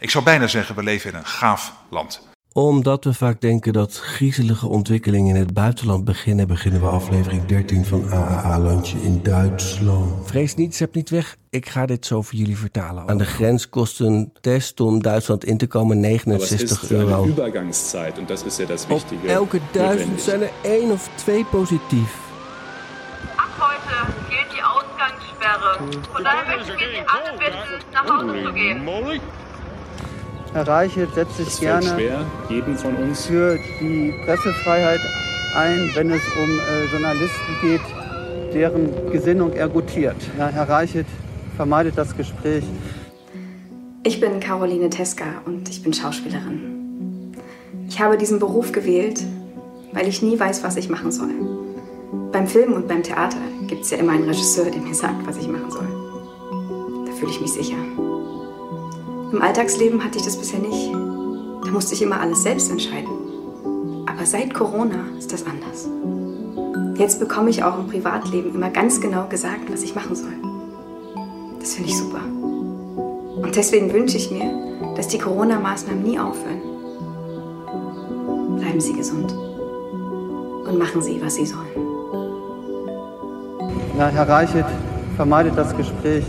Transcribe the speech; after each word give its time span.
Ik 0.00 0.10
zou 0.10 0.24
bijna 0.24 0.46
zeggen, 0.46 0.74
we 0.74 0.82
leven 0.82 1.10
in 1.10 1.16
een 1.16 1.26
gaaf 1.26 1.72
land. 1.90 2.26
Omdat 2.52 3.04
we 3.04 3.14
vaak 3.14 3.40
denken 3.40 3.72
dat 3.72 3.98
griezelige 3.98 4.68
ontwikkelingen 4.68 5.34
in 5.34 5.40
het 5.40 5.54
buitenland 5.54 6.04
beginnen, 6.04 6.46
beginnen 6.46 6.80
we 6.80 6.86
aflevering 6.86 7.44
13 7.46 7.84
van 7.84 8.10
AAA 8.12 8.58
Landje 8.58 8.98
in 9.02 9.22
Duitsland. 9.22 10.28
Vrees 10.28 10.54
niet, 10.54 10.76
zet 10.76 10.94
niet 10.94 11.10
weg. 11.10 11.36
Ik 11.50 11.68
ga 11.68 11.86
dit 11.86 12.06
zo 12.06 12.22
voor 12.22 12.34
jullie 12.38 12.56
vertalen. 12.58 13.08
Aan 13.08 13.18
de 13.18 13.24
grens 13.24 13.68
kost 13.68 14.00
een 14.00 14.32
test 14.40 14.80
om 14.80 15.02
Duitsland 15.02 15.44
in 15.44 15.56
te 15.56 15.66
komen 15.66 16.00
69 16.00 16.90
euro. 16.90 17.26
Übergangszeit 17.26 18.18
und 18.18 18.28
das 18.28 18.42
ist 18.42 18.58
ja 18.58 18.64
Op 18.64 18.88
Wichtige. 18.88 19.26
elke 19.28 19.60
duizend 19.72 20.20
zijn 20.20 20.42
er 20.42 20.50
één 20.62 20.90
of 20.90 21.08
twee 21.14 21.44
positief. 21.44 22.16
Ab 23.36 23.50
heute 23.58 24.12
gilt 24.28 24.50
die 24.52 24.62
Ausgangssperre. 24.62 25.78
Von 26.12 26.22
daher 26.24 26.46
wir 26.46 26.64
Sie 26.64 27.02
alle 27.06 27.38
bitten, 27.38 27.92
nach 27.92 28.08
Hause 28.08 28.44
zu 28.44 28.52
gehen. 28.52 28.84
Herr 30.52 30.66
Reichelt 30.66 31.14
setzt 31.14 31.36
sich 31.36 31.46
Es 31.46 31.60
gerne 31.60 31.86
schwer, 31.86 32.24
jedem 32.48 32.76
von 32.76 32.94
uns 32.96 33.26
für 33.26 33.58
die 33.80 34.14
Pressefreiheit 34.24 35.00
ein, 35.54 35.90
wenn 35.94 36.10
es 36.10 36.22
um 36.36 36.58
äh, 36.58 36.84
Journalisten 36.90 37.56
geht, 37.60 38.54
deren 38.54 39.12
Gesinnung 39.12 39.52
er 39.52 39.68
gutiert. 39.68 40.16
Ja, 40.38 40.48
Herr 40.48 40.68
Reichelt 40.68 41.06
vermeidet 41.56 41.98
das 41.98 42.16
Gespräch. 42.16 42.64
Ich 44.04 44.20
bin 44.20 44.40
Caroline 44.40 44.88
Teska 44.88 45.42
und 45.44 45.68
ich 45.68 45.82
bin 45.82 45.92
Schauspielerin. 45.92 47.34
Ich 47.88 48.00
habe 48.00 48.16
diesen 48.16 48.38
Beruf 48.38 48.72
gewählt, 48.72 49.22
weil 49.92 50.08
ich 50.08 50.22
nie 50.22 50.38
weiß, 50.38 50.62
was 50.62 50.76
ich 50.76 50.88
machen 50.88 51.12
soll. 51.12 51.30
Beim 52.32 52.46
Film 52.46 52.72
und 52.72 52.88
beim 52.88 53.02
Theater 53.02 53.38
gibt 53.66 53.82
es 53.82 53.90
ja 53.90 53.98
immer 53.98 54.12
einen 54.12 54.24
Regisseur, 54.24 54.70
der 54.70 54.80
mir 54.80 54.94
sagt, 54.94 55.26
was 55.26 55.36
ich 55.36 55.48
machen 55.48 55.70
soll. 55.70 55.88
Da 57.06 57.12
fühle 57.12 57.30
ich 57.32 57.40
mich 57.40 57.52
sicher. 57.52 57.76
Im 59.32 59.42
Alltagsleben 59.42 60.02
hatte 60.02 60.18
ich 60.18 60.24
das 60.24 60.38
bisher 60.38 60.58
nicht. 60.58 60.90
Da 60.92 61.70
musste 61.70 61.94
ich 61.94 62.00
immer 62.00 62.20
alles 62.20 62.42
selbst 62.42 62.70
entscheiden. 62.70 63.10
Aber 64.06 64.24
seit 64.24 64.54
Corona 64.54 65.04
ist 65.18 65.32
das 65.32 65.44
anders. 65.44 65.86
Jetzt 66.96 67.20
bekomme 67.20 67.50
ich 67.50 67.62
auch 67.62 67.78
im 67.78 67.88
Privatleben 67.88 68.54
immer 68.54 68.70
ganz 68.70 69.00
genau 69.00 69.26
gesagt, 69.28 69.70
was 69.70 69.82
ich 69.82 69.94
machen 69.94 70.16
soll. 70.16 70.32
Das 71.60 71.74
finde 71.74 71.90
ich 71.90 71.98
super. 71.98 72.20
Und 72.24 73.54
deswegen 73.54 73.92
wünsche 73.92 74.16
ich 74.16 74.30
mir, 74.30 74.50
dass 74.96 75.08
die 75.08 75.18
Corona-Maßnahmen 75.18 76.02
nie 76.02 76.18
aufhören. 76.18 76.62
Bleiben 78.58 78.80
Sie 78.80 78.94
gesund. 78.94 79.30
Und 79.32 80.78
machen 80.78 81.02
Sie, 81.02 81.20
was 81.22 81.34
Sie 81.34 81.46
sollen. 81.46 81.66
Ja, 83.98 84.08
Herr 84.08 84.28
Reichelt 84.28 84.66
vermeidet 85.16 85.56
das 85.56 85.76
Gespräch. 85.76 86.24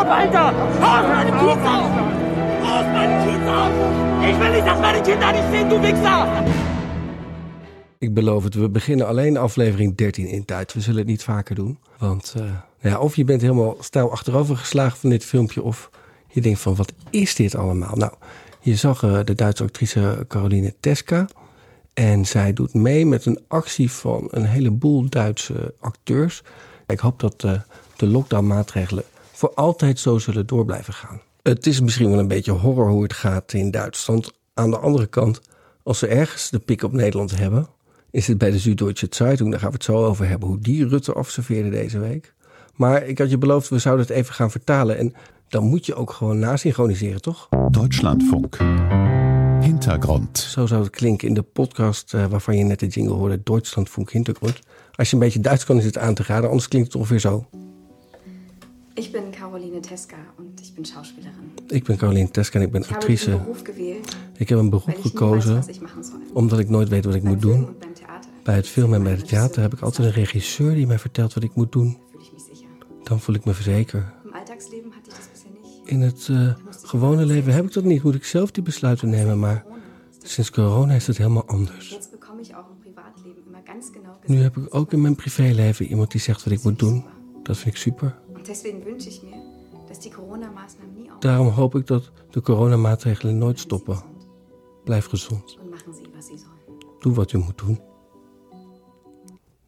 Ab, 0.00 0.08
Alter! 0.08 0.52
Haus 0.80 1.06
meinen 1.12 1.38
Kiez 1.40 1.62
ab! 1.74 1.90
Haus 2.66 2.86
meinen 2.94 3.18
Kiez 3.24 3.44
ab! 3.58 3.72
Ich 4.28 4.38
will 4.40 4.50
nicht, 4.50 4.66
dass 4.66 4.80
meine 4.80 5.02
Kinder 5.02 5.32
dich 5.32 5.46
sehen, 5.50 5.68
du 5.68 5.82
Wichser! 5.82 6.44
Ik 7.98 8.14
beloof 8.14 8.44
het, 8.44 8.54
we 8.54 8.68
beginnen 8.68 9.06
alleen 9.06 9.36
aflevering 9.36 9.96
13 9.96 10.26
in 10.26 10.44
tijd. 10.44 10.72
We 10.72 10.80
zullen 10.80 10.98
het 10.98 11.08
niet 11.08 11.22
vaker 11.22 11.54
doen. 11.54 11.78
Want 11.98 12.34
eh, 12.36 12.42
nou 12.42 12.54
ja, 12.80 12.98
of 12.98 13.16
je 13.16 13.24
bent 13.24 13.40
helemaal 13.40 13.76
stijl 13.80 14.10
achterover 14.10 14.56
geslagen 14.56 14.98
van 14.98 15.10
dit 15.10 15.24
filmpje... 15.24 15.62
of 15.62 15.90
je 16.28 16.40
denkt 16.40 16.60
van, 16.60 16.74
wat 16.74 16.92
is 17.10 17.34
dit 17.34 17.54
allemaal? 17.54 17.96
Nou, 17.96 18.12
je 18.60 18.76
zag 18.76 19.02
eh, 19.02 19.18
de 19.24 19.34
Duitse 19.34 19.62
actrice 19.62 20.24
Caroline 20.28 20.74
Teska... 20.80 21.28
en 21.94 22.26
zij 22.26 22.52
doet 22.52 22.74
mee 22.74 23.06
met 23.06 23.26
een 23.26 23.40
actie 23.48 23.90
van 23.90 24.28
een 24.30 24.44
heleboel 24.44 25.08
Duitse 25.08 25.74
acteurs. 25.80 26.42
Ik 26.86 27.00
hoop 27.00 27.20
dat 27.20 27.44
eh, 27.44 27.52
de 27.96 28.06
lockdownmaatregelen 28.06 29.04
voor 29.40 29.54
altijd 29.54 29.98
zo 29.98 30.18
zullen 30.18 30.46
door 30.46 30.64
blijven 30.64 30.92
gaan. 30.94 31.20
Het 31.42 31.66
is 31.66 31.80
misschien 31.80 32.10
wel 32.10 32.18
een 32.18 32.28
beetje 32.28 32.52
horror 32.52 32.88
hoe 32.88 33.02
het 33.02 33.12
gaat 33.12 33.52
in 33.52 33.70
Duitsland. 33.70 34.32
Aan 34.54 34.70
de 34.70 34.78
andere 34.78 35.06
kant, 35.06 35.40
als 35.82 35.98
ze 35.98 36.06
ergens 36.06 36.50
de 36.50 36.58
pik 36.58 36.82
op 36.82 36.92
Nederland 36.92 37.36
hebben, 37.36 37.66
is 38.10 38.26
het 38.26 38.38
bij 38.38 38.50
de 38.50 38.58
Süddeutsche 38.58 39.06
Zeitung. 39.10 39.50
Daar 39.50 39.60
gaan 39.60 39.68
we 39.68 39.74
het 39.74 39.84
zo 39.84 40.04
over 40.04 40.28
hebben, 40.28 40.48
hoe 40.48 40.58
die 40.58 40.88
Rutte 40.88 41.12
afserveerde 41.12 41.70
deze 41.70 41.98
week. 41.98 42.34
Maar 42.74 43.06
ik 43.06 43.18
had 43.18 43.30
je 43.30 43.38
beloofd, 43.38 43.68
we 43.68 43.78
zouden 43.78 44.06
het 44.06 44.14
even 44.14 44.34
gaan 44.34 44.50
vertalen. 44.50 44.98
En 44.98 45.14
dan 45.48 45.64
moet 45.64 45.86
je 45.86 45.94
ook 45.94 46.12
gewoon 46.12 46.38
nasynchroniseren, 46.38 47.22
toch? 47.22 47.48
Deutschlandfunk. 47.70 48.56
Hintergrund. 49.60 50.38
Zo 50.38 50.66
zou 50.66 50.82
het 50.82 50.90
klinken 50.90 51.28
in 51.28 51.34
de 51.34 51.42
podcast 51.42 52.14
eh, 52.14 52.26
waarvan 52.26 52.56
je 52.56 52.64
net 52.64 52.78
de 52.78 52.86
jingle 52.86 53.14
hoorde, 53.14 53.40
Deutschlandfunk 53.44 54.10
Hintergrund. 54.10 54.58
Als 54.94 55.08
je 55.08 55.14
een 55.14 55.22
beetje 55.22 55.40
Duits 55.40 55.64
kan, 55.64 55.78
is 55.78 55.84
het 55.84 55.98
aan 55.98 56.14
te 56.14 56.22
raden, 56.22 56.48
anders 56.48 56.68
klinkt 56.68 56.92
het 56.92 56.96
ongeveer 56.96 57.20
zo. 57.20 57.46
Ich 59.00 59.12
bin 59.12 59.32
Caroline 59.32 59.80
Teska 59.80 60.16
und 60.36 60.60
ich 60.60 60.74
bin 60.74 60.84
Schauspielerin. 60.84 61.52
Ik 61.70 61.84
ben 61.84 61.96
Caroline 61.96 62.30
Teska 62.30 62.58
en 62.58 62.64
ik 62.64 62.70
ben 62.70 62.82
Ich 62.82 62.90
habe 62.90 63.06
diesen 63.06 63.32
actrice. 63.32 63.44
Beruf 63.44 63.64
gewählt, 63.64 64.16
Ik 64.36 64.48
heb 64.48 64.58
een 64.58 64.70
beroep 64.70 64.88
ich 64.88 64.96
weiß, 64.96 65.10
gekozen 65.10 65.62
ich 65.68 65.80
omdat 66.32 66.58
ik 66.58 66.68
nooit 66.68 66.88
weet 66.88 67.04
wat 67.04 67.14
ik 67.14 67.22
moet 67.22 67.40
doen. 67.40 67.68
Bij 68.42 68.54
het 68.54 68.66
gibt's 68.66 68.70
film 68.70 68.94
en 68.94 69.02
bij 69.02 69.12
het 69.12 69.28
theater 69.28 69.62
heb 69.62 69.72
ik 69.72 69.80
altijd 69.80 70.08
een 70.08 70.14
regisseur 70.14 70.74
die 70.74 70.86
mij 70.86 70.98
vertelt 70.98 71.34
wat 71.34 71.42
ik 71.42 71.54
moet 71.54 71.72
doen. 71.72 71.98
Ich. 72.18 72.64
Dan 73.02 73.20
voel 73.20 73.34
ik 73.34 73.44
me 73.44 73.50
ich 73.50 73.66
nicht. 73.66 73.94
In 75.84 76.00
het 76.00 76.28
eh, 76.30 76.54
gewone 76.84 77.24
leven 77.24 77.52
heb 77.52 77.64
ik 77.64 77.72
dat 77.72 77.84
niet. 77.84 78.02
Moet 78.02 78.14
ik 78.14 78.24
zelf 78.24 78.50
die 78.50 78.62
besluiten 78.62 79.08
nemen. 79.08 79.38
Maar 79.38 79.64
sinds 80.22 80.50
corona 80.50 80.94
is 80.94 81.06
het 81.06 81.16
helemaal 81.16 81.46
anders. 81.46 81.92
Ich. 81.92 82.08
Nu 84.26 84.42
heb 84.42 84.56
ik 84.56 84.74
ook 84.74 84.92
in 84.92 85.00
mijn 85.00 85.14
privéleven 85.14 85.86
iemand 85.86 86.10
die 86.10 86.20
zegt 86.20 86.44
wat 86.44 86.52
ik 86.52 86.62
moet 86.62 86.78
doen. 86.78 87.04
Dat 87.42 87.56
vind 87.56 87.74
ik 87.74 87.80
super. 87.80 88.18
Deswegen 88.50 88.84
wünsche 88.84 89.08
ich 89.08 89.22
mir, 89.22 89.40
dass 89.86 90.00
die 90.00 90.10
Corona-Maßnahmen 90.10 90.94
nie 90.94 91.02
aufhören. 91.02 91.20
Daarom 91.20 91.48
hoop 91.48 91.74
ik 91.74 91.86
dat 91.86 92.10
de 92.30 92.40
coronamaatregelen 92.40 93.38
nooit 93.38 93.58
stoppen. 93.58 94.02
Blijf 94.84 95.06
gezond. 95.06 95.58
Und 95.62 95.70
machen 95.70 95.94
Sie, 95.94 96.06
was 96.14 96.26
Sie 96.26 96.38
sollen. 96.38 96.78
Doe 97.00 97.14
wat 97.14 97.32
u 97.32 97.38
moet 97.38 97.58
doen. 97.58 97.80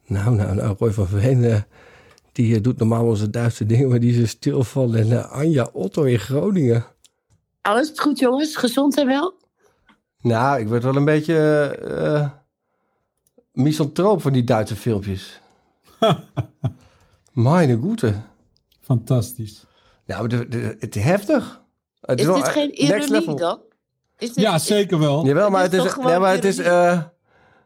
Nou, 0.05 0.35
nou, 0.35 0.55
nou, 0.55 0.75
Roy 0.79 0.91
van 0.91 1.07
Veen, 1.07 1.43
eh, 1.43 1.61
die 2.31 2.55
eh, 2.55 2.61
doet 2.61 2.77
normaal 2.77 3.05
onze 3.05 3.29
Duitse 3.29 3.65
dingen, 3.65 3.89
maar 3.89 3.99
die 3.99 4.21
is 4.21 4.29
stilvallen. 4.29 4.99
En 4.99 5.11
eh, 5.11 5.31
Anja 5.31 5.69
Otto 5.73 6.03
in 6.03 6.19
Groningen. 6.19 6.85
Alles 7.61 7.91
goed, 7.95 8.19
jongens? 8.19 8.55
Gezond 8.55 8.97
en 8.97 9.07
wel? 9.07 9.33
Nou, 10.21 10.59
ik 10.59 10.67
werd 10.67 10.83
wel 10.83 10.95
een 10.95 11.05
beetje 11.05 11.35
eh 11.77 12.29
misantroop 13.51 14.21
van 14.21 14.33
die 14.33 14.43
Duitse 14.43 14.75
filmpjes. 14.75 15.41
Meine 17.31 17.77
goede. 17.77 18.31
Fantastisch. 18.83 19.65
Nou, 20.05 20.27
de, 20.27 20.47
de, 20.47 20.75
het 20.79 20.95
is 20.95 21.03
heftig. 21.03 21.61
Het 22.01 22.19
Is 22.19 22.25
wel, 22.25 22.35
dit 22.35 22.47
geen 22.47 22.67
next 22.67 22.81
ironie 22.81 23.09
level. 23.09 23.35
dan? 23.35 23.59
Is 24.17 24.33
dit, 24.33 24.43
Ja, 24.43 24.57
zeker 24.59 24.99
wel. 24.99 25.25
Jawel, 25.25 25.49
maar 25.49 25.61
Het 25.61 25.71
het 25.71 25.81
is 25.85 25.91
is, 25.91 26.03
nee, 26.03 26.19
maar 26.19 26.33
het 26.33 26.45
is, 26.45 26.57
eh, 26.57 27.01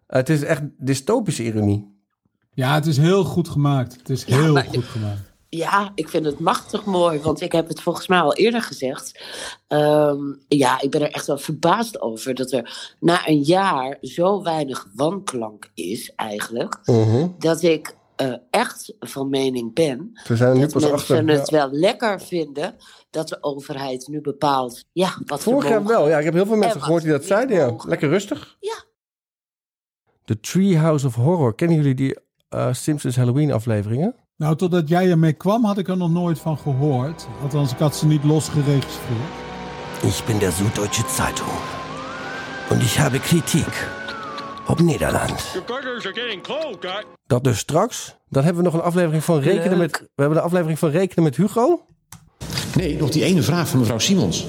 het 0.08 0.30
is 0.30 0.44
echt 0.44 0.62
dystopische 0.78 1.44
ironie. 1.44 1.96
Ja, 2.54 2.74
het 2.74 2.86
is 2.86 2.98
heel 2.98 3.24
goed 3.24 3.48
gemaakt. 3.50 3.94
Het 3.98 4.10
is 4.10 4.24
Ja, 4.26 4.42
heel 4.42 4.54
maar- 4.54 4.66
goed 4.66 4.84
gemaakt. 4.86 5.26
Ja, 5.50 5.92
ik 5.96 6.10
vind 6.10 6.26
het 6.26 6.40
machtig 6.40 6.86
mooi, 6.86 7.20
want 7.20 7.42
ik 7.42 7.52
heb 7.52 7.68
het 7.68 7.82
volgens 7.82 8.08
mij 8.08 8.20
al 8.20 8.34
eerder 8.36 8.62
gezegd. 8.62 9.20
Ehm, 9.68 10.20
ja, 10.48 10.82
ik 10.82 10.90
ben 10.92 11.02
er 11.02 11.12
echt 11.12 11.28
wel 11.28 11.38
verbaasd 11.38 12.02
over 12.02 12.36
dat 12.36 12.52
er 12.52 12.96
na 13.00 13.28
een 13.28 13.42
jaar 13.42 13.98
zo 14.02 14.44
weinig 14.44 14.88
wanklank 14.96 15.72
is 15.74 16.12
eigenlijk. 16.16 16.80
Mhm. 16.86 17.28
Dat 17.40 17.62
ik 17.62 17.96
eh, 18.18 18.34
echt 18.50 18.94
van 19.00 19.30
mening 19.30 19.74
ben 19.74 20.20
We 20.28 20.36
zijn 20.36 20.50
er 20.50 20.56
nu 20.56 20.62
dat 20.62 20.72
pas 20.72 20.82
mensen 20.82 21.00
achter. 21.18 21.28
het 21.28 21.50
Ja. 21.50 21.58
wel 21.58 21.72
lekker 21.72 22.22
vinden 22.22 22.76
dat 23.10 23.28
de 23.28 23.38
overheid 23.44 24.08
nu 24.08 24.22
bepaalt 24.22 24.84
ja, 24.92 25.18
wat 25.26 25.44
Vorig 25.44 25.70
jaar 25.70 25.84
wel. 25.86 26.08
Ja, 26.10 26.18
ik 26.18 26.26
heb 26.26 26.34
heel 26.34 26.46
veel 26.46 26.56
mensen 26.56 26.82
gehoord 26.82 27.04
die 27.04 27.12
dat 27.12 27.26
zeiden. 27.26 27.58
Ja. 27.58 27.76
Lekker 27.88 28.10
rustig. 28.10 28.58
Ja. 28.60 28.84
The 30.26 30.40
Treehouse 30.40 31.08
of 31.08 31.16
Horror. 31.16 31.56
Kennen 31.56 31.76
jullie 31.78 31.96
die 31.96 32.18
eh, 32.50 32.74
Simpsons 32.74 33.16
Halloween 33.16 33.52
afleveringen? 33.52 34.16
Nou, 34.36 34.56
totdat 34.56 34.88
jij 34.90 35.10
ermee 35.10 35.34
kwam, 35.34 35.66
had 35.66 35.78
ik 35.78 35.88
er 35.88 35.98
nog 35.98 36.10
nooit 36.12 36.40
van 36.40 36.58
gehoord. 36.58 37.28
Althans, 37.42 37.72
ik 37.72 37.78
had 37.80 37.96
ze 37.96 38.06
niet 38.08 38.24
los 38.24 38.50
geregistreerd. 38.50 39.32
Ich 40.04 40.24
bin 40.26 40.40
der 40.40 40.52
Süddeutsche 40.52 41.04
Zeitung. 41.08 41.50
Und 42.70 42.82
ich 42.82 43.00
habe 43.00 43.20
Kritik 43.20 43.88
op 44.68 44.80
Nederland. 44.80 45.62
Dat 47.28 47.44
dus 47.44 47.58
straks. 47.58 48.16
Dan 48.30 48.44
hebben 48.44 48.64
we 48.64 48.70
nog 48.70 48.80
een 48.80 48.86
aflevering 48.86 49.24
van 49.24 49.40
Rekenen 49.40 49.78
met... 49.78 50.00
We 50.00 50.22
hebben 50.22 50.38
een 50.38 50.44
aflevering 50.44 50.80
van 50.80 50.90
Rekenen 50.90 51.24
met 51.24 51.36
Hugo. 51.36 51.86
Nee, 52.76 52.98
nog 52.98 53.10
die 53.10 53.24
ene 53.24 53.42
vraag 53.42 53.68
van 53.68 53.80
mevrouw 53.80 54.00
Simons. 54.00 54.48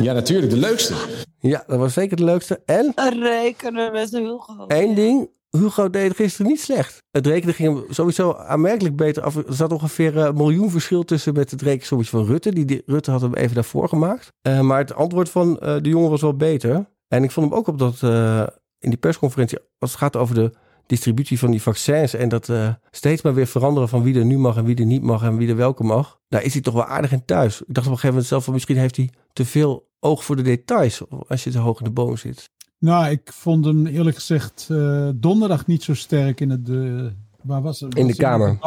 Ja, 0.00 0.12
natuurlijk, 0.12 0.50
de 0.52 0.56
leukste. 0.58 0.94
Ja, 1.40 1.64
dat 1.66 1.78
was 1.78 1.92
zeker 1.92 2.10
het 2.10 2.20
leukste. 2.26 2.60
En 2.66 2.92
Rekenen 3.20 3.92
met 3.92 4.10
Hugo. 4.10 4.64
één 4.68 4.94
ding, 4.94 5.30
Hugo 5.50 5.90
deed 5.90 6.16
gisteren 6.16 6.50
niet 6.50 6.60
slecht. 6.60 6.98
Het 7.10 7.26
rekenen 7.26 7.54
ging 7.54 7.74
hem 7.74 7.84
sowieso 7.92 8.32
aanmerkelijk 8.34 8.96
beter 8.96 9.22
af. 9.22 9.36
Er 9.36 9.44
zat 9.48 9.72
ongeveer 9.72 10.16
een 10.16 10.34
miljoen 10.36 10.70
verschil 10.70 11.02
tussen 11.04 11.34
met 11.34 11.50
het 11.50 11.62
rekensommetje 11.62 12.16
van 12.16 12.26
Rutte. 12.26 12.52
Die, 12.52 12.64
die- 12.64 12.82
Rutte 12.86 13.10
had 13.10 13.20
hem 13.20 13.34
even 13.34 13.54
daarvoor 13.54 13.88
gemaakt. 13.88 14.28
Eh, 14.42 14.60
maar 14.60 14.78
het 14.78 14.94
antwoord 14.94 15.28
van 15.28 15.58
eh, 15.58 15.76
de 15.80 15.88
jongen 15.88 16.10
was 16.10 16.20
wel 16.20 16.36
beter. 16.36 16.86
En 17.08 17.22
ik 17.24 17.30
vond 17.30 17.48
hem 17.50 17.58
ook 17.58 17.66
op 17.68 17.78
dat, 17.78 18.02
eh, 18.02 18.46
in 18.82 18.90
die 18.90 18.98
persconferentie, 18.98 19.58
als 19.78 19.90
het 19.90 20.00
gaat 20.00 20.16
over 20.16 20.34
de 20.34 20.52
distributie 20.86 21.38
van 21.38 21.50
die 21.50 21.62
vaccins 21.62 22.14
en 22.14 22.28
dat 22.28 22.48
eh, 22.48 22.74
steeds 22.90 23.22
maar 23.22 23.34
weer 23.34 23.46
veranderen 23.46 23.88
van 23.88 24.02
wie 24.02 24.18
er 24.18 24.24
nu 24.24 24.38
mag 24.38 24.56
en 24.56 24.64
wie 24.64 24.76
er 24.76 24.86
niet 24.86 25.02
mag 25.02 25.22
en 25.22 25.36
wie 25.36 25.48
er 25.48 25.56
welke 25.56 25.84
mag. 25.84 26.18
Daar 26.28 26.42
is 26.42 26.52
hij 26.52 26.62
toch 26.62 26.74
wel 26.74 26.84
aardig 26.84 27.12
in 27.12 27.24
thuis. 27.24 27.60
Ik 27.60 27.74
dacht 27.74 27.86
op 27.86 27.92
een 27.92 27.98
gegeven 27.98 28.08
moment 28.08 28.26
zelf 28.26 28.44
van 28.44 28.52
misschien 28.52 28.76
heeft 28.76 28.96
hij 28.96 29.10
te 29.32 29.44
veel 29.44 29.88
oog 30.00 30.24
voor 30.24 30.36
de 30.36 30.42
details 30.42 31.02
als 31.28 31.44
je 31.44 31.50
te 31.50 31.58
hoog 31.58 31.78
in 31.78 31.84
de 31.84 31.90
boom 31.90 32.16
zit. 32.16 32.50
Nou, 32.78 33.10
ik 33.10 33.32
vond 33.32 33.64
hem 33.64 33.86
eerlijk 33.86 34.16
gezegd 34.16 34.66
eh, 34.70 35.08
donderdag 35.14 35.66
niet 35.66 35.82
zo 35.82 35.94
sterk 35.94 36.40
in 36.40 36.50
het. 36.50 36.68
eh, 36.68 37.06
waar 37.42 37.62
was 37.62 37.80
het? 37.80 37.94
In 37.94 38.06
de 38.06 38.16
Kamer. 38.16 38.58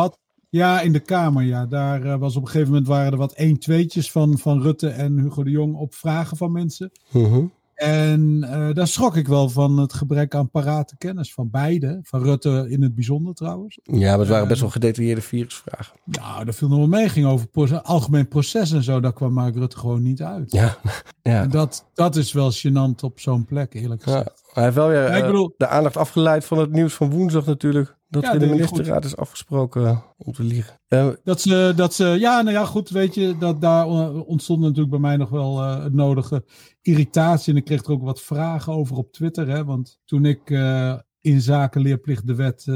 Ja, 0.50 0.82
in 0.82 0.92
de 0.94 1.00
Kamer, 1.00 1.44
ja. 1.44 1.66
Daar 1.66 2.20
was 2.20 2.36
op 2.36 2.42
een 2.42 2.48
gegeven 2.48 2.70
moment 2.70 2.88
waren 2.88 3.12
er 3.12 3.18
wat 3.18 3.36
1-2'tjes 3.42 4.12
van, 4.12 4.38
van 4.38 4.62
Rutte 4.62 4.88
en 4.88 5.20
Hugo 5.20 5.44
de 5.44 5.50
Jong 5.50 5.76
op 5.76 5.94
vragen 5.94 6.38
van 6.38 6.52
mensen. 6.52 6.92
Mhm. 7.12 7.46
En 7.76 8.44
eh, 8.50 8.74
daar 8.74 8.88
schrok 8.88 9.16
ik 9.16 9.28
wel 9.28 9.50
van 9.50 9.78
het 9.78 9.94
gebrek 9.94 10.36
aan 10.36 10.50
parate 10.50 10.98
kennis 10.98 11.34
van 11.34 11.50
beide. 11.50 12.00
Van 12.04 12.24
Rutte 12.24 12.66
in 12.70 12.82
het 12.82 12.96
bijzonder 12.96 13.34
trouwens. 13.34 13.80
Ja, 13.84 14.10
maar 14.10 14.20
het 14.20 14.28
waren 14.28 14.48
best 14.48 14.62
wel 14.62 14.70
gedetailleerde 14.70 15.22
virusvragen. 15.22 15.96
Nou, 16.04 16.46
dat 16.46 16.56
viel 16.56 16.68
nog 16.68 16.78
wel 16.78 16.88
mee. 16.88 17.10
Ging 17.10 17.26
over 17.26 17.48
proces- 17.48 17.84
algemeen 17.84 18.28
proces 18.28 18.72
en 18.72 18.84
zo. 18.84 19.00
Daar 19.00 19.14
kwam 19.14 19.34
Mark 19.34 19.56
Rutte 19.56 19.78
gewoon 19.78 20.02
niet 20.02 20.22
uit. 20.22 20.52
Ja, 20.52 20.78
ja. 21.22 21.42
En 21.42 21.50
dat, 21.50 21.86
dat 21.94 22.16
is 22.16 22.32
wel 22.34 22.52
gênant 22.54 23.00
op 23.04 23.20
zo'n 23.20 23.46
plek, 23.46 23.74
eerlijk 23.74 24.06
Ja, 24.06 24.12
gezegd. 24.12 24.44
hij 24.54 24.64
heeft 24.64 24.76
wel 24.76 24.88
weer 24.88 25.02
Ja, 25.02 25.08
eh, 25.10 25.26
bedoel- 25.26 25.54
de 25.58 25.68
aandacht 25.68 25.98
afgeleid 25.98 26.46
van 26.46 26.58
het 26.58 26.72
nieuws 26.72 26.94
van 26.94 27.10
woensdag 27.10 27.46
natuurlijk. 27.46 27.98
Dat 28.22 28.24
Ja, 28.24 28.34
er 28.34 28.42
in 28.42 28.48
de 28.48 28.56
ministerraad 28.56 29.06
is 29.06 29.18
afgesproken 29.18 29.86
eh, 29.86 29.98
om 30.18 30.34
te 30.34 30.44
liegen. 30.44 30.80
Dat 31.24 31.42
ze, 31.42 31.74
dat 31.76 31.94
ze, 31.94 32.06
ja, 32.06 32.42
nou 32.42 32.56
ja, 32.56 32.66
goed, 32.66 32.90
weet 32.90 33.16
je, 33.16 33.38
dat 33.38 33.62
daar 33.62 33.88
ontstond 34.14 34.62
natuurlijk 34.62 34.90
bij 34.90 35.00
mij 35.00 35.18
nog 35.18 35.30
wel 35.30 35.62
eh, 35.62 35.84
het 35.84 35.94
nodige 35.94 36.46
irritatie. 36.82 37.54
En 37.54 37.60
ik 37.60 37.66
kreeg 37.66 37.84
er 37.84 37.92
ook 37.92 38.04
wat 38.04 38.22
vragen 38.22 38.74
over 38.74 38.96
op 38.98 39.12
Twitter, 39.12 39.48
hè, 39.48 39.66
want 39.66 40.00
toen 40.06 40.26
ik 40.26 40.50
eh, 40.50 41.00
in 41.22 41.42
zaken 41.42 41.82
leerplicht 41.82 42.28
de 42.28 42.36
wet 42.36 42.68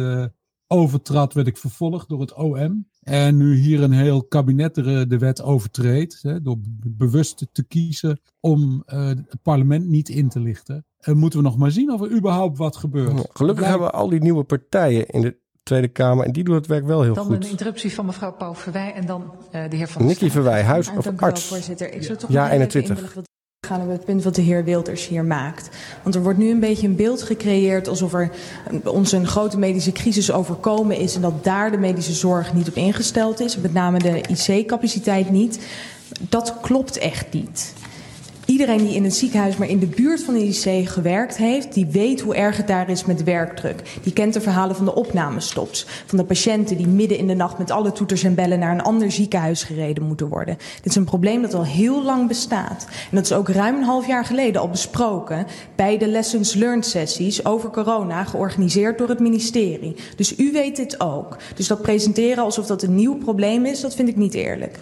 overtrad, 0.67 1.33
werd 1.33 1.47
ik 1.47 1.57
vervolgd 1.57 2.09
door 2.09 2.19
het 2.19 2.33
OM. 2.33 2.87
En 2.99 3.37
nu 3.37 3.55
hier 3.55 3.83
een 3.83 3.91
heel 3.91 4.23
kabinet 4.23 4.75
de, 4.75 5.05
de 5.07 5.17
wet 5.17 5.41
overtreedt, 5.41 6.19
hè, 6.21 6.41
door 6.41 6.57
bewust 6.87 7.47
te 7.51 7.63
kiezen 7.63 8.21
om 8.39 8.83
het 8.85 9.41
parlement 9.41 9.87
niet 9.87 10.09
in 10.09 10.29
te 10.29 10.39
lichten. 10.39 10.85
En 10.99 11.17
moeten 11.17 11.39
we 11.39 11.45
nog 11.45 11.57
maar 11.57 11.71
zien 11.71 11.91
of 11.91 12.01
er 12.01 12.11
überhaupt 12.11 12.57
wat 12.57 12.75
gebeurt. 12.77 13.09
gelukkig 13.09 13.35
Blijkt- 13.43 13.59
hebben 13.65 13.87
we 13.87 13.93
al 13.93 14.09
die 14.09 14.21
nieuwe 14.21 14.43
partijen 14.43 15.05
in 15.07 15.21
de 15.21 15.37
Tweede 15.63 15.87
Kamer 15.87 16.25
en 16.25 16.31
die 16.31 16.43
doen 16.43 16.55
het 16.55 16.67
werk 16.67 16.85
wel 16.85 17.01
heel 17.01 17.13
Dan 17.13 17.25
goed. 17.25 17.43
een 17.43 17.49
interruptie 17.49 17.93
van 17.93 18.05
mevrouw 18.05 18.31
Pauw 18.33 18.55
Verwij 18.55 18.93
en 18.93 19.05
dan 19.05 19.23
eh, 19.51 19.69
de 19.69 19.75
heer 19.75 19.87
Van 19.87 20.01
der 20.01 20.11
Nicky. 20.11 20.29
Verwij, 20.29 20.63
huis 20.63 20.87
of 20.87 20.93
dank 20.93 21.05
u 21.05 21.19
wel, 21.19 21.29
arts? 21.29 21.43
voorzitter. 21.45 21.93
Ik 21.93 22.03
zou 22.03 22.17
toch 22.17 22.29
Ja, 22.29 22.41
nog 22.41 22.49
heel 22.51 22.59
even 22.59 22.73
21. 22.73 22.89
inwilligen 22.89 23.15
wat- 23.15 23.27
gaan 23.67 23.81
op 23.81 23.89
het 23.89 24.05
punt 24.05 24.23
wat 24.23 24.35
de 24.35 24.41
heer 24.41 24.63
Wilders 24.63 25.07
hier 25.07 25.25
maakt. 25.25 25.69
Want 26.03 26.15
er 26.15 26.23
wordt 26.23 26.37
nu 26.39 26.49
een 26.49 26.59
beetje 26.59 26.87
een 26.87 26.95
beeld 26.95 27.21
gecreëerd 27.21 27.87
alsof 27.87 28.13
er 28.13 28.31
een- 28.67 28.87
ons 28.87 29.11
een 29.11 29.27
grote 29.27 29.57
medische 29.57 29.91
crisis 29.91 30.31
overkomen 30.31 30.97
is 30.97 31.15
en 31.15 31.21
dat 31.21 31.43
daar 31.43 31.71
de 31.71 31.77
medische 31.77 32.13
zorg 32.13 32.53
niet 32.53 32.67
op 32.69 32.75
ingesteld 32.75 33.39
is, 33.39 33.57
met 33.57 33.73
name 33.73 33.99
de 33.99 34.21
IC-capaciteit 34.29 35.29
niet. 35.29 35.59
Dat 36.29 36.55
klopt 36.61 36.97
echt 36.97 37.33
niet. 37.33 37.73
Iedereen 38.49 38.85
die 38.85 38.95
in 38.95 39.03
het 39.03 39.15
ziekenhuis, 39.15 39.57
maar 39.57 39.69
in 39.69 39.79
de 39.79 39.87
buurt 39.87 40.23
van 40.23 40.33
de 40.33 40.45
IC 40.45 40.89
gewerkt 40.89 41.37
heeft, 41.37 41.73
die 41.73 41.85
weet 41.85 42.21
hoe 42.21 42.35
erg 42.35 42.57
het 42.57 42.67
daar 42.67 42.89
is 42.89 43.05
met 43.05 43.23
werkdruk. 43.23 43.81
Die 44.03 44.13
kent 44.13 44.33
de 44.33 44.41
verhalen 44.41 44.75
van 44.75 44.85
de 44.85 44.95
opnamestops, 44.95 45.85
van 46.05 46.17
de 46.17 46.23
patiënten 46.23 46.77
die 46.77 46.87
midden 46.87 47.17
in 47.17 47.27
de 47.27 47.33
nacht 47.33 47.57
met 47.57 47.71
alle 47.71 47.91
toeters 47.91 48.23
en 48.23 48.35
bellen 48.35 48.59
naar 48.59 48.73
een 48.73 48.81
ander 48.81 49.11
ziekenhuis 49.11 49.63
gereden 49.63 50.03
moeten 50.03 50.27
worden. 50.27 50.57
Dit 50.75 50.85
is 50.85 50.95
een 50.95 51.03
probleem 51.03 51.41
dat 51.41 51.53
al 51.53 51.65
heel 51.65 52.03
lang 52.03 52.27
bestaat. 52.27 52.85
En 52.89 53.15
dat 53.15 53.23
is 53.23 53.33
ook 53.33 53.49
ruim 53.49 53.75
een 53.75 53.83
half 53.83 54.07
jaar 54.07 54.25
geleden 54.25 54.61
al 54.61 54.69
besproken 54.69 55.45
bij 55.75 55.97
de 55.97 56.07
Lessons 56.07 56.53
Learned 56.53 56.85
sessies 56.85 57.45
over 57.45 57.69
corona, 57.69 58.23
georganiseerd 58.23 58.97
door 58.97 59.09
het 59.09 59.19
ministerie. 59.19 59.95
Dus 60.15 60.39
u 60.39 60.51
weet 60.51 60.75
dit 60.75 61.01
ook. 61.01 61.37
Dus 61.55 61.67
dat 61.67 61.81
presenteren 61.81 62.43
alsof 62.43 62.65
dat 62.65 62.83
een 62.83 62.95
nieuw 62.95 63.17
probleem 63.17 63.65
is, 63.65 63.81
dat 63.81 63.95
vind 63.95 64.09
ik 64.09 64.15
niet 64.15 64.33
eerlijk. 64.33 64.77